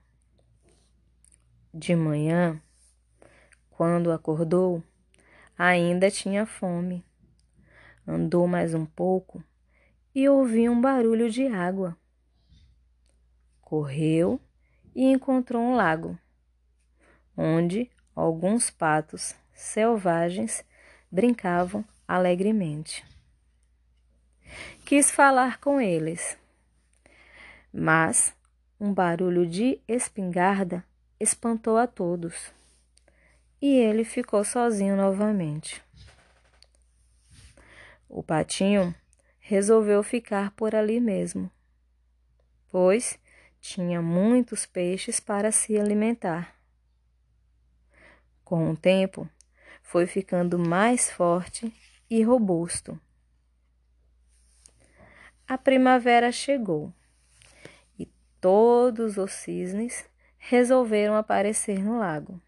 De 1.73 1.95
manhã, 1.95 2.61
quando 3.69 4.11
acordou, 4.11 4.81
ainda 5.57 6.09
tinha 6.09 6.45
fome. 6.45 7.03
Andou 8.07 8.47
mais 8.47 8.73
um 8.73 8.85
pouco 8.85 9.43
e 10.13 10.29
ouviu 10.29 10.71
um 10.71 10.79
barulho 10.79 11.29
de 11.29 11.47
água. 11.47 11.97
Correu 13.61 14.39
e 14.95 15.11
encontrou 15.11 15.61
um 15.61 15.75
lago, 15.75 16.17
onde 17.37 17.89
alguns 18.15 18.69
patos 18.69 19.35
selvagens 19.53 20.63
brincavam 21.11 21.83
alegremente. 22.07 23.05
Quis 24.85 25.09
falar 25.09 25.59
com 25.59 25.81
eles, 25.81 26.37
mas 27.73 28.33
um 28.79 28.93
barulho 28.93 29.45
de 29.45 29.79
espingarda 29.87 30.83
espantou 31.19 31.77
a 31.77 31.87
todos 31.87 32.53
e 33.61 33.77
ele 33.77 34.03
ficou 34.03 34.43
sozinho 34.43 34.95
novamente. 34.95 35.81
O 38.07 38.21
patinho 38.21 38.93
resolveu 39.39 40.03
ficar 40.03 40.51
por 40.51 40.75
ali 40.75 40.99
mesmo, 40.99 41.51
pois 42.69 43.19
tinha 43.59 44.01
muitos 44.01 44.65
peixes 44.65 45.19
para 45.19 45.51
se 45.51 45.77
alimentar. 45.77 46.54
Com 48.45 48.69
o 48.69 48.77
tempo, 48.77 49.27
foi 49.81 50.05
ficando 50.05 50.59
mais 50.59 51.09
forte 51.09 51.73
e 52.07 52.21
robusto. 52.21 52.99
A 55.47 55.57
primavera 55.57 56.31
chegou 56.31 56.93
e 57.97 58.07
todos 58.39 59.17
os 59.17 59.31
cisnes 59.31 60.07
resolveram 60.37 61.15
aparecer 61.15 61.83
no 61.83 61.97
lago. 61.97 62.39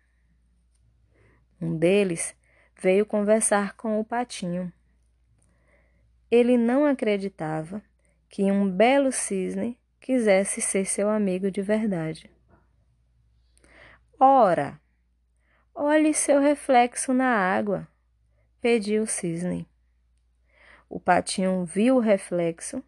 Um 1.59 1.75
deles 1.75 2.35
veio 2.79 3.03
conversar 3.03 3.75
com 3.75 3.99
o 3.99 4.05
patinho. 4.05 4.71
Ele 6.29 6.57
não 6.57 6.85
acreditava 6.85 7.81
que 8.29 8.51
um 8.51 8.69
belo 8.69 9.11
cisne 9.11 9.79
quisesse 9.99 10.61
ser 10.61 10.85
seu 10.85 11.09
amigo 11.09 11.49
de 11.49 11.63
verdade. 11.63 12.29
Ora, 14.19 14.79
olhe 15.79 16.11
seu 16.11 16.41
reflexo 16.41 17.13
na 17.13 17.29
água, 17.29 17.87
pediu 18.59 19.03
o 19.03 19.07
cisne. 19.07 19.67
O 20.89 20.99
patinho 20.99 21.63
viu 21.65 21.97
o 21.97 21.99
reflexo 21.99 22.83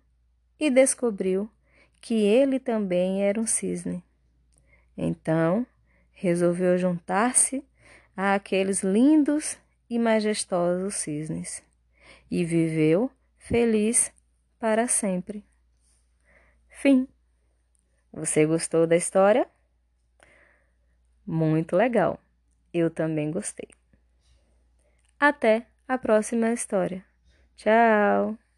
e 0.59 0.71
descobriu 0.71 1.47
que 2.01 2.15
ele 2.15 2.59
também 2.59 3.21
era 3.23 3.39
um 3.39 3.45
cisne. 3.45 4.03
Então, 4.97 5.67
resolveu 6.11 6.79
juntar-se 6.79 7.63
àqueles 8.17 8.81
lindos 8.81 9.55
e 9.87 9.99
majestosos 9.99 10.95
cisnes 10.95 11.63
e 12.31 12.43
viveu 12.43 13.11
feliz 13.37 14.11
para 14.57 14.87
sempre. 14.87 15.45
Fim. 16.67 17.07
Você 18.11 18.47
gostou 18.47 18.87
da 18.87 18.95
história? 18.95 19.47
Muito 21.25 21.75
legal. 21.75 22.19
Eu 22.79 22.89
também 22.89 23.29
gostei. 23.31 23.67
Até 25.19 25.67
a 25.87 25.97
próxima 25.97 26.51
história. 26.53 27.03
Tchau! 27.57 28.48